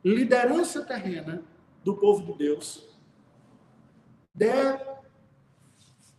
liderança 0.04 0.84
terrena 0.84 1.44
do 1.84 1.96
povo 1.96 2.34
de 2.34 2.40
Deus, 2.40 2.90
deve, 4.34 4.84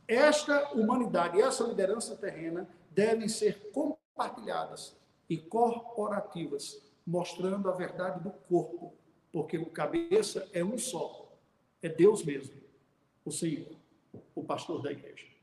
esta 0.07 0.73
humanidade, 0.73 1.40
essa 1.40 1.64
liderança 1.64 2.14
terrena 2.14 2.69
devem 2.90 3.29
ser 3.29 3.73
compartilhadas 3.73 4.97
e 5.29 5.37
corporativas, 5.37 6.81
mostrando 7.05 7.69
a 7.69 7.73
verdade 7.73 8.23
do 8.23 8.31
corpo, 8.31 8.95
porque 9.33 9.59
o 9.59 9.67
cabeça 9.67 10.49
é 10.53 10.62
um 10.62 10.79
só, 10.79 11.29
é 11.83 11.88
Deus 11.88 12.25
mesmo, 12.25 12.55
o 13.25 13.33
Senhor, 13.33 13.77
o 14.35 14.45
pastor 14.45 14.81
da 14.81 14.93
igreja. 14.93 15.34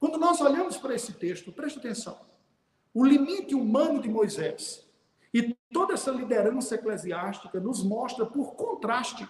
Quando 0.00 0.18
nós 0.18 0.40
olhamos 0.40 0.78
para 0.78 0.94
esse 0.94 1.12
texto, 1.12 1.52
preste 1.52 1.78
atenção. 1.78 2.18
O 2.94 3.04
limite 3.04 3.54
humano 3.54 4.00
de 4.00 4.08
Moisés 4.08 4.88
e 5.32 5.54
toda 5.70 5.92
essa 5.92 6.10
liderança 6.10 6.74
eclesiástica 6.74 7.60
nos 7.60 7.84
mostra, 7.84 8.24
por 8.24 8.54
contraste, 8.54 9.28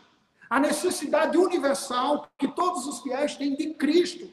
a 0.49 0.61
necessidade 0.61 1.37
universal 1.37 2.31
que 2.39 2.49
todos 2.49 2.87
os 2.87 3.03
fiéis 3.03 3.37
têm 3.37 3.57
de 3.57 3.75
Cristo. 3.75 4.31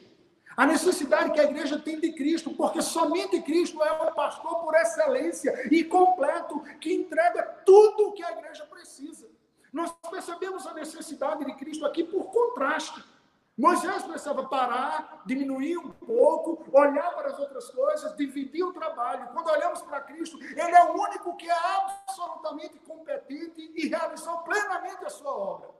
A 0.56 0.66
necessidade 0.66 1.32
que 1.32 1.40
a 1.40 1.44
igreja 1.44 1.78
tem 1.78 2.00
de 2.00 2.12
Cristo, 2.12 2.50
porque 2.50 2.82
somente 2.82 3.40
Cristo 3.42 3.82
é 3.82 3.92
o 3.92 4.12
pastor 4.12 4.60
por 4.60 4.74
excelência 4.74 5.68
e 5.72 5.84
completo 5.84 6.60
que 6.80 6.92
entrega 6.92 7.42
tudo 7.64 8.08
o 8.08 8.12
que 8.12 8.24
a 8.24 8.32
igreja 8.32 8.64
precisa. 8.66 9.28
Nós 9.72 9.92
percebemos 10.10 10.66
a 10.66 10.74
necessidade 10.74 11.44
de 11.44 11.54
Cristo 11.54 11.84
aqui 11.84 12.02
por 12.02 12.24
contraste. 12.26 13.04
Moisés 13.58 14.04
precisava 14.04 14.46
parar, 14.46 15.20
diminuir 15.26 15.78
um 15.78 15.90
pouco, 15.90 16.64
olhar 16.72 17.12
para 17.16 17.30
as 17.30 17.38
outras 17.40 17.68
coisas, 17.70 18.16
dividir 18.16 18.62
o 18.62 18.72
trabalho. 18.72 19.28
Quando 19.32 19.50
olhamos 19.50 19.82
para 19.82 20.00
Cristo, 20.02 20.38
Ele 20.40 20.60
é 20.60 20.84
o 20.84 20.92
único 20.92 21.36
que 21.36 21.50
é 21.50 21.58
absolutamente 21.76 22.78
competente 22.86 23.72
e 23.74 23.88
realizou 23.88 24.38
plenamente 24.42 25.04
a 25.04 25.10
sua 25.10 25.36
obra. 25.36 25.70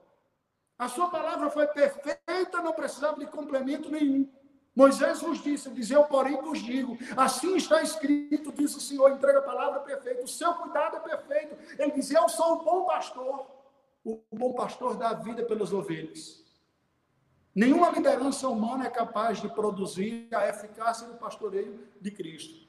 A 0.77 0.89
sua 0.89 1.09
palavra 1.09 1.49
foi 1.49 1.67
perfeita, 1.67 2.61
não 2.61 2.73
precisava 2.73 3.17
de 3.17 3.27
complemento 3.27 3.89
nenhum. 3.89 4.29
Moisés 4.75 5.21
vos 5.21 5.41
disse, 5.41 5.69
diz 5.69 5.89
eu, 5.89 6.03
porém, 6.03 6.35
vos 6.41 6.59
digo, 6.59 6.97
assim 7.15 7.55
está 7.55 7.81
escrito, 7.81 8.51
diz 8.51 8.75
o 8.75 8.81
Senhor, 8.81 9.09
entrega 9.11 9.39
a 9.39 9.43
palavra 9.43 9.79
perfeita, 9.79 10.23
o 10.23 10.27
seu 10.27 10.53
cuidado 10.55 10.97
é 10.97 10.99
perfeito. 10.99 11.55
Ele 11.81 11.91
diz, 11.93 12.11
eu 12.11 12.27
sou 12.27 12.55
o 12.55 12.63
bom 12.63 12.83
pastor, 12.83 13.45
o 14.03 14.21
bom 14.33 14.51
pastor 14.51 14.97
dá 14.97 15.13
vida 15.13 15.45
pelas 15.45 15.71
ovelhas. 15.71 16.38
Nenhuma 17.53 17.89
liderança 17.89 18.47
humana 18.47 18.85
é 18.85 18.89
capaz 18.89 19.41
de 19.41 19.49
produzir 19.49 20.27
a 20.31 20.47
eficácia 20.47 21.07
do 21.07 21.15
pastoreio 21.15 21.79
de 21.99 22.11
Cristo. 22.11 22.67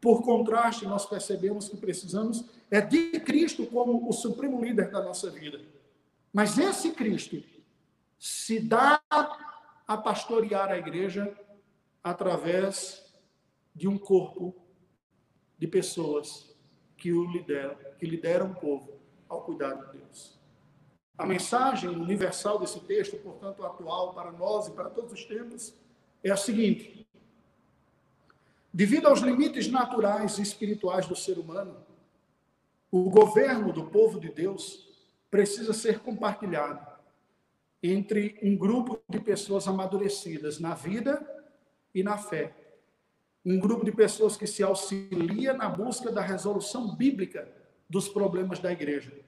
Por 0.00 0.22
contraste, 0.22 0.86
nós 0.86 1.06
percebemos 1.06 1.68
que 1.68 1.76
precisamos 1.76 2.44
é 2.70 2.80
de 2.80 3.20
Cristo 3.20 3.66
como 3.66 4.08
o 4.08 4.12
supremo 4.12 4.64
líder 4.64 4.90
da 4.90 5.02
nossa 5.02 5.30
vida. 5.30 5.60
Mas 6.32 6.58
esse 6.58 6.92
Cristo 6.92 7.42
se 8.18 8.58
dá 8.58 9.00
a 9.86 9.96
pastorear 9.96 10.70
a 10.70 10.78
igreja 10.78 11.36
através 12.02 13.04
de 13.74 13.86
um 13.86 13.98
corpo 13.98 14.54
de 15.58 15.68
pessoas 15.68 16.52
que 16.96 17.12
o 17.12 17.30
lideram, 17.30 17.76
que 17.98 18.06
lideram 18.06 18.50
o 18.50 18.54
povo 18.54 18.98
ao 19.28 19.42
cuidado 19.42 19.86
de 19.92 19.98
Deus. 19.98 20.41
A 21.22 21.24
mensagem 21.24 21.88
universal 21.88 22.58
desse 22.58 22.80
texto, 22.80 23.16
portanto, 23.18 23.64
atual 23.64 24.12
para 24.12 24.32
nós 24.32 24.66
e 24.66 24.72
para 24.72 24.90
todos 24.90 25.12
os 25.12 25.24
tempos, 25.24 25.72
é 26.20 26.32
a 26.32 26.36
seguinte: 26.36 27.06
devido 28.74 29.06
aos 29.06 29.20
limites 29.20 29.68
naturais 29.68 30.38
e 30.38 30.42
espirituais 30.42 31.06
do 31.06 31.14
ser 31.14 31.38
humano, 31.38 31.76
o 32.90 33.08
governo 33.08 33.72
do 33.72 33.84
povo 33.84 34.18
de 34.18 34.32
Deus 34.32 34.88
precisa 35.30 35.72
ser 35.72 36.00
compartilhado 36.00 36.84
entre 37.80 38.36
um 38.42 38.56
grupo 38.56 39.00
de 39.08 39.20
pessoas 39.20 39.68
amadurecidas 39.68 40.58
na 40.58 40.74
vida 40.74 41.24
e 41.94 42.02
na 42.02 42.18
fé. 42.18 42.52
Um 43.46 43.60
grupo 43.60 43.84
de 43.84 43.92
pessoas 43.92 44.36
que 44.36 44.48
se 44.48 44.60
auxilia 44.60 45.52
na 45.52 45.68
busca 45.68 46.10
da 46.10 46.20
resolução 46.20 46.96
bíblica 46.96 47.48
dos 47.88 48.08
problemas 48.08 48.58
da 48.58 48.72
igreja 48.72 49.21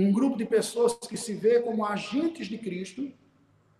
um 0.00 0.12
grupo 0.12 0.36
de 0.36 0.44
pessoas 0.44 0.94
que 0.94 1.16
se 1.16 1.34
vê 1.34 1.60
como 1.60 1.84
agentes 1.84 2.46
de 2.46 2.56
Cristo, 2.56 3.10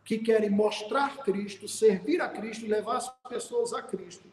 que 0.04 0.18
querem 0.18 0.50
mostrar 0.50 1.18
Cristo, 1.18 1.68
servir 1.68 2.20
a 2.20 2.28
Cristo 2.28 2.66
e 2.66 2.68
levar 2.68 2.96
as 2.96 3.08
pessoas 3.28 3.72
a 3.72 3.80
Cristo, 3.80 4.26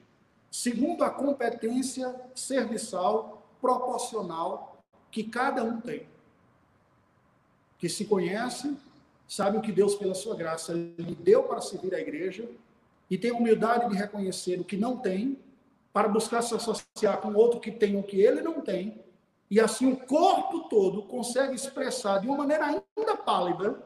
segundo 0.49 1.03
a 1.03 1.11
competência 1.11 2.15
serviçal 2.33 3.47
proporcional 3.61 4.83
que 5.11 5.25
cada 5.25 5.63
um 5.63 5.79
tem. 5.79 6.07
Que 7.77 7.87
se 7.87 8.05
conhece, 8.05 8.75
sabe 9.27 9.59
o 9.59 9.61
que 9.61 9.71
Deus, 9.71 9.93
pela 9.93 10.15
sua 10.15 10.35
graça, 10.35 10.73
lhe 10.73 11.13
deu 11.13 11.43
para 11.43 11.61
servir 11.61 11.93
a 11.93 11.99
igreja 11.99 12.49
e 13.11 13.15
tem 13.15 13.29
a 13.29 13.35
humildade 13.35 13.87
de 13.91 13.95
reconhecer 13.95 14.59
o 14.59 14.63
que 14.63 14.75
não 14.75 14.97
tem, 14.97 15.37
para 15.93 16.07
buscar 16.07 16.41
se 16.41 16.55
associar 16.55 17.21
com 17.21 17.31
outro 17.35 17.59
que 17.59 17.71
tem 17.71 17.95
o 17.95 18.01
que 18.01 18.19
ele 18.19 18.41
não 18.41 18.59
tem, 18.61 19.04
e 19.49 19.59
assim 19.59 19.91
o 19.91 19.97
corpo 19.97 20.67
todo 20.69 21.03
consegue 21.03 21.55
expressar 21.55 22.19
de 22.19 22.27
uma 22.27 22.37
maneira 22.37 22.65
ainda 22.65 23.15
pálida 23.15 23.83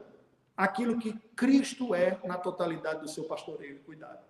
aquilo 0.55 0.99
que 0.99 1.13
Cristo 1.35 1.93
é 1.93 2.19
na 2.25 2.37
totalidade 2.37 3.01
do 3.01 3.07
seu 3.07 3.25
pastoreio 3.25 3.77
e 3.77 3.79
cuidado. 3.79 4.23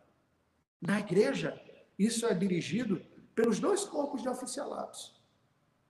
Na 0.82 1.00
igreja, 1.00 1.60
isso 1.98 2.26
é 2.26 2.34
dirigido 2.34 3.02
pelos 3.36 3.60
dois 3.60 3.84
corpos 3.84 4.22
de 4.22 4.30
oficialados, 4.30 5.16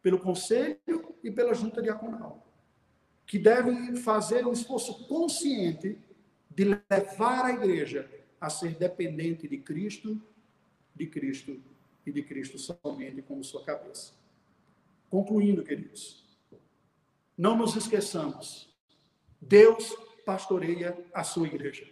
pelo 0.01 0.19
conselho 0.19 1.15
e 1.23 1.31
pela 1.31 1.53
junta 1.53 1.81
diaconal, 1.81 2.45
que 3.25 3.37
devem 3.37 3.95
fazer 3.95 4.45
um 4.45 4.53
esforço 4.53 5.07
consciente 5.07 5.97
de 6.49 6.63
levar 6.89 7.45
a 7.45 7.51
igreja 7.51 8.09
a 8.39 8.49
ser 8.49 8.75
dependente 8.75 9.47
de 9.47 9.57
Cristo, 9.57 10.21
de 10.95 11.07
Cristo 11.07 11.61
e 12.05 12.11
de 12.11 12.23
Cristo 12.23 12.57
somente 12.57 13.21
como 13.21 13.43
sua 13.43 13.63
cabeça. 13.63 14.18
Concluindo, 15.09 15.63
queridos, 15.63 16.23
não 17.35 17.57
nos 17.57 17.75
esqueçamos, 17.75 18.69
Deus 19.41 19.95
pastoreia 20.25 20.95
a 21.13 21.23
sua 21.23 21.47
igreja. 21.47 21.87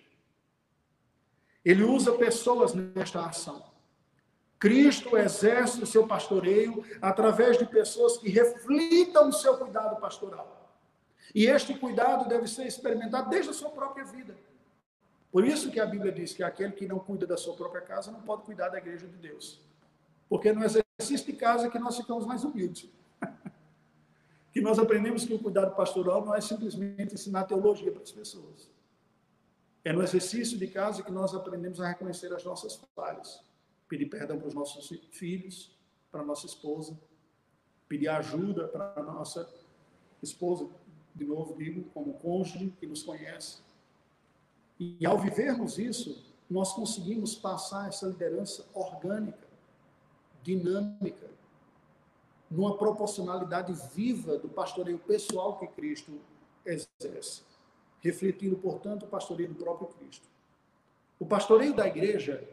Ele 1.65 1.83
usa 1.83 2.11
pessoas 2.13 2.73
nesta 2.73 3.25
ação. 3.25 3.65
Cristo 4.59 5.17
exerce 5.17 5.81
o 5.81 5.85
seu 5.85 6.07
pastoreio 6.07 6.83
através 7.01 7.57
de 7.57 7.65
pessoas 7.65 8.17
que 8.17 8.29
reflitam 8.29 9.29
o 9.29 9.33
seu 9.33 9.57
cuidado 9.57 9.99
pastoral. 9.99 10.77
E 11.33 11.45
este 11.45 11.73
cuidado 11.77 12.27
deve 12.29 12.47
ser 12.47 12.65
experimentado 12.65 13.29
desde 13.29 13.49
a 13.49 13.53
sua 13.53 13.69
própria 13.69 14.05
vida. 14.05 14.37
Por 15.31 15.45
isso 15.45 15.71
que 15.71 15.79
a 15.79 15.85
Bíblia 15.85 16.11
diz 16.11 16.33
que 16.33 16.43
aquele 16.43 16.73
que 16.73 16.87
não 16.87 16.99
cuida 16.99 17.27
da 17.27 17.37
sua 17.37 17.55
própria 17.55 17.81
casa 17.81 18.11
não 18.11 18.21
pode 18.21 18.43
cuidar 18.43 18.69
da 18.69 18.77
igreja 18.77 19.07
de 19.07 19.17
Deus. 19.17 19.61
Porque 20.29 20.51
no 20.53 20.63
exercício 20.63 21.25
de 21.25 21.33
casa 21.33 21.67
é 21.67 21.69
que 21.69 21.79
nós 21.79 21.97
ficamos 21.97 22.25
mais 22.25 22.43
humildes 22.43 22.89
que 24.57 24.61
nós 24.61 24.79
aprendemos 24.79 25.23
que 25.23 25.35
o 25.35 25.37
cuidado 25.37 25.75
pastoral 25.75 26.25
não 26.25 26.33
é 26.33 26.41
simplesmente 26.41 27.13
ensinar 27.13 27.43
teologia 27.43 27.91
para 27.91 28.01
as 28.01 28.11
pessoas. 28.11 28.67
É 29.85 29.93
no 29.93 30.01
exercício 30.01 30.57
de 30.57 30.65
casa 30.65 31.03
que 31.03 31.11
nós 31.11 31.35
aprendemos 31.35 31.79
a 31.79 31.89
reconhecer 31.89 32.33
as 32.33 32.43
nossas 32.43 32.81
falhas, 32.95 33.39
pedir 33.87 34.07
perdão 34.07 34.39
para 34.39 34.47
os 34.47 34.55
nossos 34.55 34.89
filhos, 35.11 35.77
para 36.11 36.21
a 36.21 36.25
nossa 36.25 36.47
esposa, 36.47 36.99
pedir 37.87 38.09
ajuda 38.09 38.67
para 38.67 38.93
a 38.95 39.03
nossa 39.03 39.47
esposa, 40.23 40.67
de 41.13 41.23
novo 41.23 41.55
digo, 41.55 41.83
como 41.93 42.15
cônjuge 42.15 42.73
que 42.79 42.87
nos 42.87 43.03
conhece. 43.03 43.59
E 44.79 45.05
ao 45.05 45.19
vivermos 45.19 45.77
isso, 45.77 46.25
nós 46.49 46.73
conseguimos 46.73 47.35
passar 47.35 47.89
essa 47.89 48.07
liderança 48.07 48.65
orgânica, 48.73 49.47
dinâmica, 50.41 51.29
numa 52.49 52.77
proporcionalidade 52.77 53.73
viva 53.93 54.37
do 54.37 54.47
pastoreio 54.47 54.99
pessoal 54.99 55.57
que 55.57 55.67
Cristo 55.67 56.19
exerce, 56.65 57.43
refletindo, 57.99 58.57
portanto, 58.57 59.03
o 59.03 59.07
pastoreio 59.07 59.49
do 59.49 59.55
próprio 59.55 59.87
Cristo. 59.89 60.27
O 61.19 61.25
pastoreio 61.25 61.73
da 61.73 61.87
igreja 61.87 62.47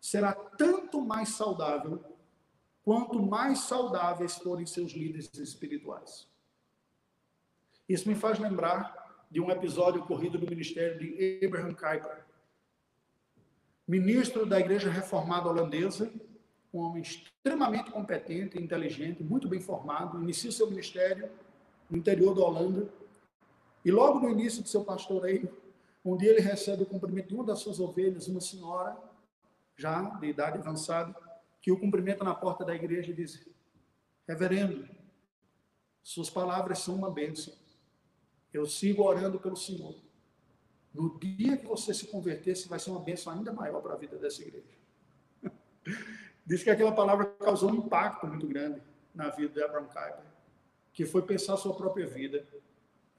será 0.00 0.32
tanto 0.32 1.00
mais 1.00 1.30
saudável 1.30 2.02
quanto 2.84 3.20
mais 3.22 3.60
saudáveis 3.60 4.36
forem 4.38 4.64
seus 4.64 4.92
líderes 4.92 5.32
espirituais. 5.34 6.26
Isso 7.88 8.08
me 8.08 8.14
faz 8.14 8.38
lembrar 8.38 9.26
de 9.30 9.40
um 9.40 9.50
episódio 9.50 10.02
ocorrido 10.02 10.38
no 10.38 10.46
ministério 10.46 10.98
de 10.98 11.44
Abraham 11.44 11.74
Kuyper, 11.74 12.24
ministro 13.86 14.46
da 14.46 14.60
Igreja 14.60 14.90
Reformada 14.90 15.48
Holandesa, 15.48 16.10
um 16.72 16.80
homem 16.80 17.02
extremamente 17.02 17.90
competente, 17.90 18.62
inteligente, 18.62 19.22
muito 19.22 19.48
bem 19.48 19.60
formado, 19.60 20.22
inicia 20.22 20.52
seu 20.52 20.68
ministério 20.68 21.30
no 21.88 21.96
interior 21.96 22.34
da 22.34 22.42
Holanda. 22.42 22.88
E 23.84 23.90
logo 23.90 24.20
no 24.20 24.28
início 24.28 24.62
do 24.62 24.68
seu 24.68 24.84
pastoreio, 24.84 25.48
Um 26.04 26.16
dia 26.16 26.30
ele 26.30 26.40
recebe 26.40 26.84
o 26.84 26.86
cumprimento 26.86 27.28
de 27.28 27.34
uma 27.34 27.44
das 27.44 27.58
suas 27.58 27.78
ovelhas, 27.80 28.28
uma 28.28 28.40
senhora, 28.40 28.96
já 29.76 30.00
de 30.02 30.26
idade 30.26 30.56
avançada, 30.56 31.14
que 31.60 31.70
o 31.70 31.78
cumprimenta 31.78 32.24
na 32.24 32.34
porta 32.34 32.64
da 32.64 32.74
igreja 32.74 33.10
e 33.10 33.14
diz: 33.14 33.46
Reverendo, 34.26 34.88
suas 36.02 36.30
palavras 36.30 36.78
são 36.78 36.94
uma 36.94 37.10
bênção. 37.10 37.52
Eu 38.52 38.64
sigo 38.64 39.02
orando 39.02 39.38
pelo 39.38 39.56
Senhor. 39.56 39.94
No 40.94 41.18
dia 41.18 41.56
que 41.56 41.66
você 41.66 41.92
se 41.92 42.06
converter, 42.06 42.56
vai 42.66 42.78
ser 42.78 42.90
uma 42.90 43.00
bênção 43.00 43.32
ainda 43.32 43.52
maior 43.52 43.82
para 43.82 43.92
a 43.92 43.96
vida 43.96 44.16
dessa 44.16 44.40
igreja. 44.42 44.78
Diz 46.48 46.62
que 46.62 46.70
aquela 46.70 46.92
palavra 46.92 47.26
causou 47.26 47.70
um 47.70 47.74
impacto 47.74 48.26
muito 48.26 48.46
grande 48.46 48.80
na 49.14 49.28
vida 49.28 49.52
de 49.52 49.62
Abraham 49.62 49.84
Kuyper, 49.84 50.24
que 50.94 51.04
foi 51.04 51.20
pensar 51.20 51.58
sua 51.58 51.76
própria 51.76 52.06
vida 52.06 52.42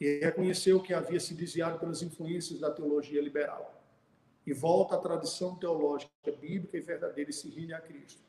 e 0.01 0.19
reconheceu 0.23 0.81
que 0.81 0.95
havia 0.95 1.19
se 1.19 1.35
desviado 1.35 1.77
pelas 1.77 2.01
influências 2.01 2.59
da 2.59 2.71
teologia 2.71 3.21
liberal 3.21 3.83
e 4.47 4.51
volta 4.51 4.95
à 4.95 4.97
tradição 4.97 5.53
teológica 5.53 6.11
bíblica 6.41 6.75
e 6.75 6.81
verdadeira 6.81 7.29
e 7.29 7.33
se 7.33 7.47
rende 7.51 7.71
a 7.71 7.79
Cristo. 7.79 8.19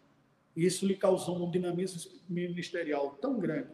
Isso 0.55 0.85
lhe 0.85 0.95
causou 0.95 1.43
um 1.43 1.51
dinamismo 1.51 2.21
ministerial 2.29 3.17
tão 3.23 3.39
grande 3.39 3.71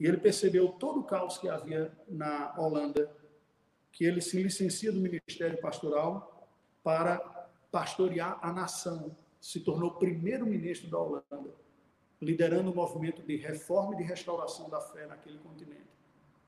e 0.00 0.06
ele 0.08 0.16
percebeu 0.16 0.70
todo 0.70 0.98
o 0.98 1.04
caos 1.04 1.38
que 1.38 1.48
havia 1.48 1.96
na 2.08 2.52
Holanda, 2.58 3.08
que 3.92 4.04
ele 4.04 4.20
se 4.20 4.42
licencia 4.42 4.90
do 4.90 4.98
ministério 4.98 5.60
pastoral 5.60 6.50
para 6.82 7.18
pastorear 7.70 8.40
a 8.42 8.52
nação. 8.52 9.16
Se 9.42 9.58
tornou 9.58 9.90
primeiro-ministro 9.90 10.88
da 10.88 10.98
Holanda, 10.98 11.52
liderando 12.20 12.70
o 12.70 12.74
movimento 12.74 13.20
de 13.22 13.34
reforma 13.34 13.92
e 13.94 13.96
de 13.96 14.04
restauração 14.04 14.70
da 14.70 14.80
fé 14.80 15.04
naquele 15.04 15.38
continente, 15.38 15.90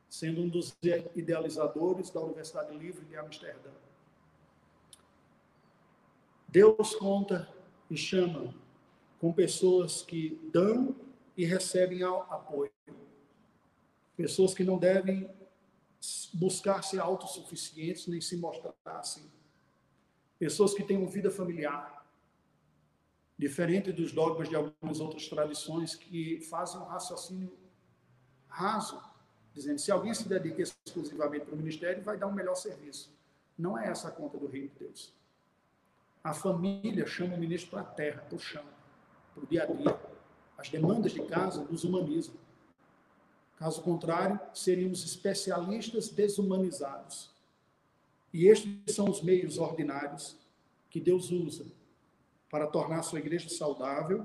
sendo 0.09 0.41
um 0.41 0.49
dos 0.49 0.73
idealizadores 1.17 2.09
da 2.11 2.21
Universidade 2.21 2.73
Livre 2.79 3.05
de 3.05 3.17
Amsterdã. 3.17 3.73
Deus 6.47 6.95
conta 6.95 7.53
e 7.91 7.97
chama 7.97 8.55
com 9.21 9.33
pessoas 9.33 10.03
que 10.03 10.39
dão 10.53 10.95
e 11.37 11.45
recebem 11.45 12.05
apoio. 12.05 12.71
Pessoas 14.17 14.55
que 14.55 14.63
não 14.63 14.79
devem 14.79 15.29
buscar 16.33 16.85
ser 16.85 17.01
autossuficientes 17.01 18.07
nem 18.07 18.21
se 18.21 18.37
mostrar 18.37 18.73
assim. 18.87 19.29
Pessoas 20.39 20.75
que 20.75 20.85
têm 20.85 20.97
uma 20.97 21.11
vida 21.11 21.29
familiar, 21.29 22.04
diferente 23.39 23.93
dos 23.93 24.13
dogmas 24.13 24.49
de 24.49 24.57
algumas 24.57 25.01
outras 25.01 25.29
tradições 25.29 25.95
que 25.95 26.41
fazem 26.41 26.81
um 26.81 26.85
raciocínio 26.85 27.53
raso, 28.49 29.03
dizendo 29.53 29.79
se 29.79 29.91
alguém 29.91 30.15
se 30.15 30.29
dedica 30.29 30.63
exclusivamente 30.63 31.45
para 31.45 31.55
o 31.55 31.59
ministério, 31.59 32.03
vai 32.03 32.17
dar 32.17 32.27
um 32.27 32.33
melhor 32.33 32.55
serviço. 32.55 33.13
Não 33.59 33.79
é 33.79 33.89
essa 33.89 34.09
a 34.09 34.11
conta 34.13 34.39
do 34.39 34.47
reino 34.47 34.69
de 34.69 34.79
Deus. 34.79 35.13
A 36.23 36.33
família 36.33 37.07
chama 37.07 37.35
o 37.35 37.39
ministro 37.39 37.71
para 37.71 37.81
a 37.81 37.85
terra, 37.85 38.23
para 38.23 38.37
o 38.37 38.39
chão, 38.39 38.65
para 39.35 39.45
o 39.45 39.47
dia 39.47 39.65
a 39.65 39.67
dia. 39.67 40.01
As 40.57 40.69
demandas 40.69 41.13
de 41.13 41.23
casa 41.27 41.65
nos 41.65 41.85
humanizam. 41.85 42.35
Caso 43.57 43.83
contrário, 43.83 44.41
seríamos 44.53 45.05
especialistas 45.05 46.09
desumanizados. 46.09 47.31
E 48.33 48.47
estes 48.47 48.95
são 48.95 49.09
os 49.09 49.23
meios 49.23 49.59
ordinários 49.59 50.37
que 50.91 51.01
Deus 51.01 51.31
usa 51.31 51.67
para 52.55 52.69
tornar 52.69 53.01
a 53.01 53.03
sua 53.03 53.19
igreja 53.19 53.49
saudável, 53.49 54.25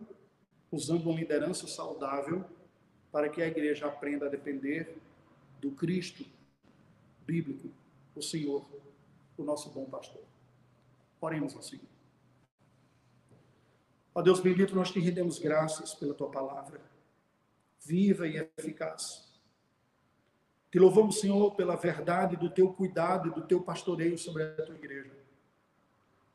usando 0.71 1.09
uma 1.09 1.19
liderança 1.19 1.65
saudável, 1.65 2.45
para 3.11 3.27
que 3.27 3.41
a 3.41 3.47
igreja 3.47 3.87
aprenda 3.87 4.27
a 4.27 4.29
depender 4.29 4.95
do 5.59 5.71
Cristo 5.71 6.23
bíblico, 7.25 7.71
o 8.15 8.21
Senhor, 8.21 8.63
o 9.35 9.43
nosso 9.43 9.71
bom 9.71 9.85
pastor. 9.85 10.21
Oremos 11.19 11.57
assim. 11.57 11.79
Ó 14.13 14.21
Deus 14.21 14.39
bendito, 14.39 14.75
nós 14.75 14.91
te 14.91 14.99
rendemos 14.99 15.39
graças 15.39 15.95
pela 15.95 16.13
tua 16.13 16.29
palavra 16.29 16.79
viva 17.83 18.27
e 18.27 18.37
eficaz. 18.59 19.27
Te 20.71 20.77
louvamos, 20.77 21.19
Senhor, 21.19 21.55
pela 21.55 21.75
verdade 21.75 22.35
do 22.35 22.47
teu 22.47 22.71
cuidado 22.73 23.29
e 23.29 23.33
do 23.33 23.47
teu 23.47 23.63
pastoreio 23.63 24.19
sobre 24.19 24.43
a 24.43 24.53
tua 24.53 24.75
igreja. 24.75 25.18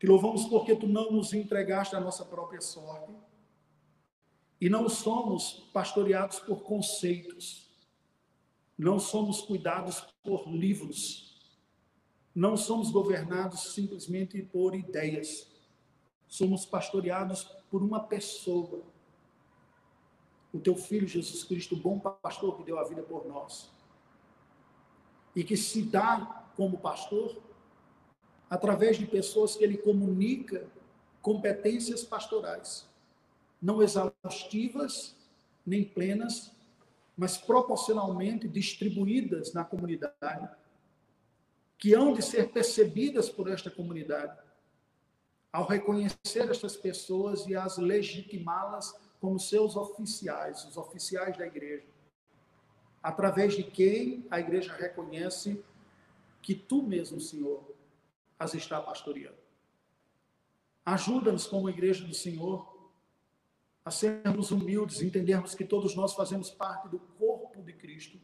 Te 0.05 0.09
louvamos 0.09 0.45
porque 0.45 0.77
tu 0.77 0.87
não 0.87 1.11
nos 1.11 1.33
entregaste 1.33 1.97
a 1.97 2.01
nossa 2.01 2.27
própria 2.27 2.61
sorte. 2.61 3.11
E 4.61 4.69
não 4.69 4.87
somos 4.87 5.67
pastoreados 5.73 6.39
por 6.41 6.63
conceitos, 6.63 7.71
não 8.77 8.99
somos 8.99 9.41
cuidados 9.41 10.03
por 10.23 10.47
livros, 10.47 11.59
não 12.35 12.55
somos 12.55 12.91
governados 12.91 13.73
simplesmente 13.73 14.43
por 14.43 14.75
ideias, 14.75 15.51
somos 16.29 16.67
pastoreados 16.67 17.45
por 17.71 17.83
uma 17.83 18.01
pessoa. 18.01 18.83
O 20.53 20.61
teu 20.61 20.77
filho 20.77 21.09
Jesus 21.09 21.45
Cristo, 21.45 21.75
bom 21.75 21.99
pastor 21.99 22.59
que 22.59 22.63
deu 22.65 22.79
a 22.79 22.85
vida 22.85 23.03
por 23.03 23.27
nós. 23.27 23.71
E 25.35 25.43
que 25.43 25.57
se 25.57 25.81
dá 25.81 26.45
como 26.59 26.77
pastor 26.77 27.54
através 28.49 28.97
de 28.99 29.07
pessoas 29.07 29.57
que 29.57 29.65
ele 29.65 29.77
comunica 29.77 30.67
competências 31.21 32.05
pastorais, 32.05 32.87
não 33.61 33.83
exaustivas 33.83 35.17
nem 35.65 35.85
plenas, 35.85 36.53
mas 37.17 37.39
proporcionalmente 37.39 38.47
distribuídas 38.47 39.53
na 39.55 39.65
comunidade, 39.65 40.49
que 41.79 41.95
hão 41.95 42.13
de 42.13 42.23
ser 42.23 42.51
percebidas 42.51 43.29
por 43.29 43.49
esta 43.49 43.71
comunidade, 43.71 44.37
ao 45.53 45.67
reconhecer 45.67 46.51
estas 46.51 46.77
pessoas 46.77 47.47
e 47.47 47.55
as 47.55 47.79
legitimá-las 47.79 48.95
como 49.21 49.39
seus 49.39 49.77
oficiais, 49.77 50.65
os 50.65 50.77
oficiais 50.77 51.37
da 51.39 51.47
igreja, 51.47 51.87
através 53.03 53.55
de 53.55 53.63
quem 53.63 54.27
a 54.31 54.41
igreja 54.41 54.75
reconhece 54.75 55.63
que 56.43 56.55
tu 56.55 56.83
mesmo, 56.83 57.21
Senhor, 57.21 57.74
as 58.39 58.55
está 58.55 58.81
pastoreando. 58.81 59.39
Ajuda-nos 60.85 61.47
como 61.47 61.69
igreja 61.69 62.05
do 62.05 62.15
Senhor 62.15 62.75
a 63.85 63.91
sermos 63.91 64.51
humildes, 64.51 65.03
entendermos 65.03 65.55
que 65.55 65.65
todos 65.65 65.95
nós 65.95 66.15
fazemos 66.15 66.51
parte 66.51 66.89
do 66.89 66.99
corpo 66.99 67.63
de 67.63 67.73
Cristo, 67.73 68.19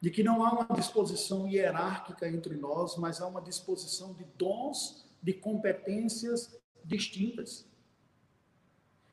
de 0.00 0.10
que 0.10 0.22
não 0.22 0.44
há 0.44 0.52
uma 0.52 0.76
disposição 0.76 1.48
hierárquica 1.48 2.28
entre 2.28 2.56
nós, 2.56 2.96
mas 2.96 3.20
há 3.20 3.26
uma 3.26 3.40
disposição 3.40 4.12
de 4.12 4.24
dons, 4.36 5.06
de 5.22 5.32
competências 5.32 6.60
distintas 6.84 7.66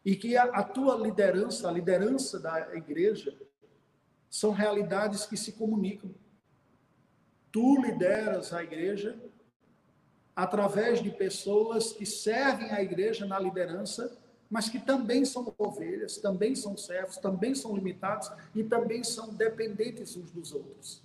e 0.03 0.15
que 0.15 0.35
a, 0.35 0.43
a 0.45 0.63
tua 0.63 0.95
liderança, 0.95 1.69
a 1.69 1.71
liderança 1.71 2.39
da 2.39 2.75
igreja, 2.75 3.37
são 4.29 4.51
realidades 4.51 5.25
que 5.25 5.37
se 5.37 5.53
comunicam. 5.53 6.13
Tu 7.51 7.81
lideras 7.81 8.53
a 8.53 8.63
igreja 8.63 9.19
através 10.41 11.03
de 11.03 11.11
pessoas 11.11 11.93
que 11.93 12.03
servem 12.03 12.71
a 12.71 12.81
igreja 12.81 13.27
na 13.27 13.37
liderança, 13.37 14.17
mas 14.49 14.67
que 14.67 14.79
também 14.79 15.23
são 15.23 15.53
ovelhas, 15.55 16.17
também 16.17 16.55
são 16.55 16.75
servos, 16.75 17.17
também 17.17 17.53
são 17.53 17.75
limitados 17.75 18.31
e 18.55 18.63
também 18.63 19.03
são 19.03 19.31
dependentes 19.35 20.17
uns 20.17 20.31
dos 20.31 20.51
outros. 20.51 21.03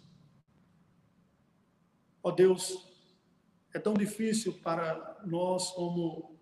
Ó 2.22 2.30
oh 2.30 2.32
Deus, 2.32 2.88
é 3.74 3.78
tão 3.78 3.92
difícil 3.92 4.54
para 4.54 5.20
nós, 5.26 5.70
como 5.72 6.34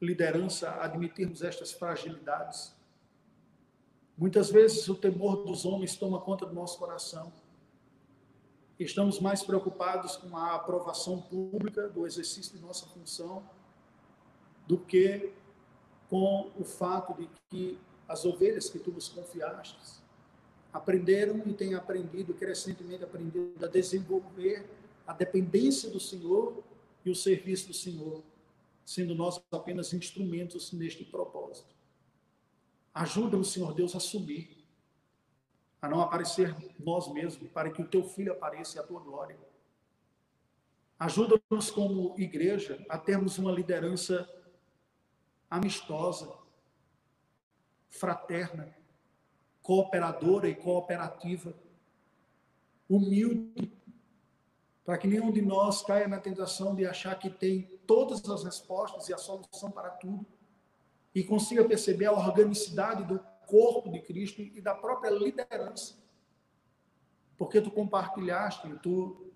liderança 0.00 0.70
admitirmos 0.80 1.42
estas 1.42 1.70
fragilidades. 1.70 2.74
Muitas 4.16 4.50
vezes 4.50 4.88
o 4.88 4.94
temor 4.94 5.44
dos 5.44 5.66
homens 5.66 5.96
toma 5.96 6.18
conta 6.18 6.46
do 6.46 6.54
nosso 6.54 6.78
coração. 6.78 7.30
Estamos 8.84 9.20
mais 9.20 9.42
preocupados 9.42 10.16
com 10.16 10.36
a 10.36 10.54
aprovação 10.54 11.20
pública 11.20 11.88
do 11.88 12.06
exercício 12.06 12.56
de 12.56 12.62
nossa 12.62 12.86
função 12.86 13.42
do 14.66 14.78
que 14.78 15.32
com 16.08 16.50
o 16.58 16.64
fato 16.64 17.14
de 17.14 17.28
que 17.48 17.78
as 18.08 18.24
ovelhas 18.24 18.68
que 18.68 18.78
tu 18.78 18.90
nos 18.90 19.08
confiaste 19.08 20.02
aprenderam 20.72 21.42
e 21.46 21.52
têm 21.52 21.74
aprendido, 21.74 22.34
crescentemente 22.34 23.04
aprendido 23.04 23.64
a 23.64 23.68
desenvolver 23.68 24.68
a 25.06 25.12
dependência 25.12 25.90
do 25.90 26.00
Senhor 26.00 26.62
e 27.04 27.10
o 27.10 27.14
serviço 27.14 27.68
do 27.68 27.74
Senhor 27.74 28.22
sendo 28.84 29.14
nós 29.14 29.40
apenas 29.50 29.92
instrumentos 29.92 30.72
neste 30.72 31.04
propósito. 31.04 31.74
Ajuda-nos, 32.92 33.52
Senhor 33.52 33.72
Deus, 33.74 33.94
a 33.94 34.00
subir, 34.00 34.61
a 35.82 35.88
não 35.88 36.00
aparecer 36.00 36.54
nós 36.78 37.12
mesmos, 37.12 37.50
para 37.50 37.68
que 37.68 37.82
o 37.82 37.88
teu 37.88 38.04
filho 38.04 38.32
apareça 38.32 38.76
e 38.76 38.80
a 38.80 38.84
tua 38.84 39.00
glória. 39.00 39.36
Ajuda-nos 40.96 41.72
como 41.72 42.14
igreja 42.16 42.86
a 42.88 42.96
termos 42.96 43.36
uma 43.36 43.50
liderança 43.50 44.28
amistosa, 45.50 46.32
fraterna, 47.90 48.72
cooperadora 49.60 50.48
e 50.48 50.54
cooperativa, 50.54 51.52
humilde, 52.88 53.72
para 54.84 54.96
que 54.96 55.08
nenhum 55.08 55.32
de 55.32 55.42
nós 55.42 55.82
caia 55.82 56.06
na 56.06 56.20
tentação 56.20 56.76
de 56.76 56.86
achar 56.86 57.18
que 57.18 57.28
tem 57.28 57.62
todas 57.86 58.24
as 58.30 58.44
respostas 58.44 59.08
e 59.08 59.14
a 59.14 59.18
solução 59.18 59.70
para 59.72 59.90
tudo, 59.90 60.24
e 61.12 61.24
consiga 61.24 61.64
perceber 61.64 62.06
a 62.06 62.12
organicidade 62.12 63.02
do 63.04 63.20
corpo 63.46 63.90
de 63.90 64.00
Cristo 64.00 64.40
e 64.42 64.60
da 64.60 64.74
própria 64.74 65.10
liderança. 65.10 65.96
Porque 67.36 67.60
tu 67.60 67.70
compartilhaste, 67.70 68.68
tu 68.82 69.32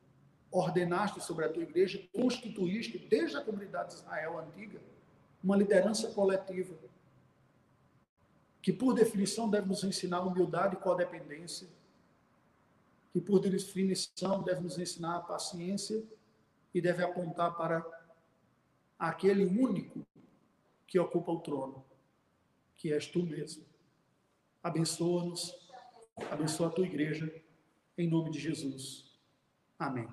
ordenaste 0.50 1.20
sobre 1.20 1.44
a 1.44 1.52
tua 1.52 1.62
igreja, 1.62 2.02
constituíste 2.14 2.98
desde 2.98 3.36
a 3.36 3.42
comunidade 3.42 3.90
de 3.90 3.94
Israel 3.96 4.38
antiga 4.38 4.80
uma 5.42 5.56
liderança 5.56 6.10
coletiva 6.12 6.76
que 8.66 8.72
por 8.72 8.94
definição 8.94 9.48
deve 9.48 9.68
nos 9.68 9.84
ensinar 9.84 10.22
humildade 10.22 10.74
e 10.74 10.80
codependência, 10.80 11.68
que 13.12 13.20
por 13.20 13.38
definição 13.38 14.42
deve 14.42 14.60
nos 14.60 14.76
ensinar 14.76 15.18
a 15.18 15.20
paciência 15.20 16.02
e 16.74 16.80
deve 16.80 17.04
apontar 17.04 17.56
para 17.56 17.86
aquele 18.98 19.44
único 19.44 20.04
que 20.84 20.98
ocupa 20.98 21.30
o 21.30 21.38
trono, 21.38 21.84
que 22.76 22.92
és 22.92 23.06
tu 23.06 23.22
mesmo. 23.22 23.64
Abençoa-nos, 24.66 25.56
abençoa 26.28 26.66
a 26.66 26.70
tua 26.70 26.84
igreja, 26.84 27.32
em 27.96 28.10
nome 28.10 28.32
de 28.32 28.40
Jesus. 28.40 29.16
Amém. 29.78 30.08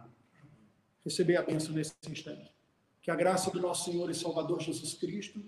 Receber 1.03 1.37
a 1.37 1.41
bênção 1.41 1.73
nesse 1.73 1.95
instante. 2.07 2.53
Que 3.01 3.09
a 3.09 3.15
graça 3.15 3.49
do 3.49 3.59
nosso 3.59 3.85
Senhor 3.85 4.07
e 4.11 4.13
Salvador 4.13 4.61
Jesus 4.61 4.93
Cristo, 4.93 5.43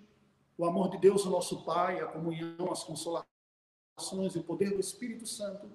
o 0.57 0.65
amor 0.65 0.89
de 0.89 0.97
Deus, 0.97 1.23
o 1.23 1.29
nosso 1.29 1.63
Pai, 1.63 1.99
a 1.99 2.07
comunhão, 2.07 2.71
as 2.71 2.83
consolações 2.83 4.33
e 4.33 4.39
o 4.39 4.43
poder 4.43 4.71
do 4.71 4.79
Espírito 4.79 5.27
Santo 5.27 5.69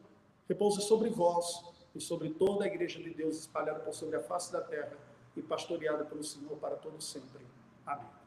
repouse 0.49 0.83
sobre 0.83 1.09
vós 1.09 1.63
e 1.95 2.01
sobre 2.01 2.31
toda 2.31 2.65
a 2.65 2.67
igreja 2.67 3.01
de 3.01 3.15
Deus 3.15 3.39
espalhada 3.39 3.79
por 3.79 3.95
sobre 3.95 4.17
a 4.17 4.23
face 4.25 4.51
da 4.51 4.61
terra 4.61 4.99
e 5.37 5.41
pastoreada 5.41 6.05
pelo 6.05 6.25
Senhor 6.25 6.57
para 6.57 6.75
todo 6.75 7.01
sempre. 7.01 7.47
Amém. 7.87 8.20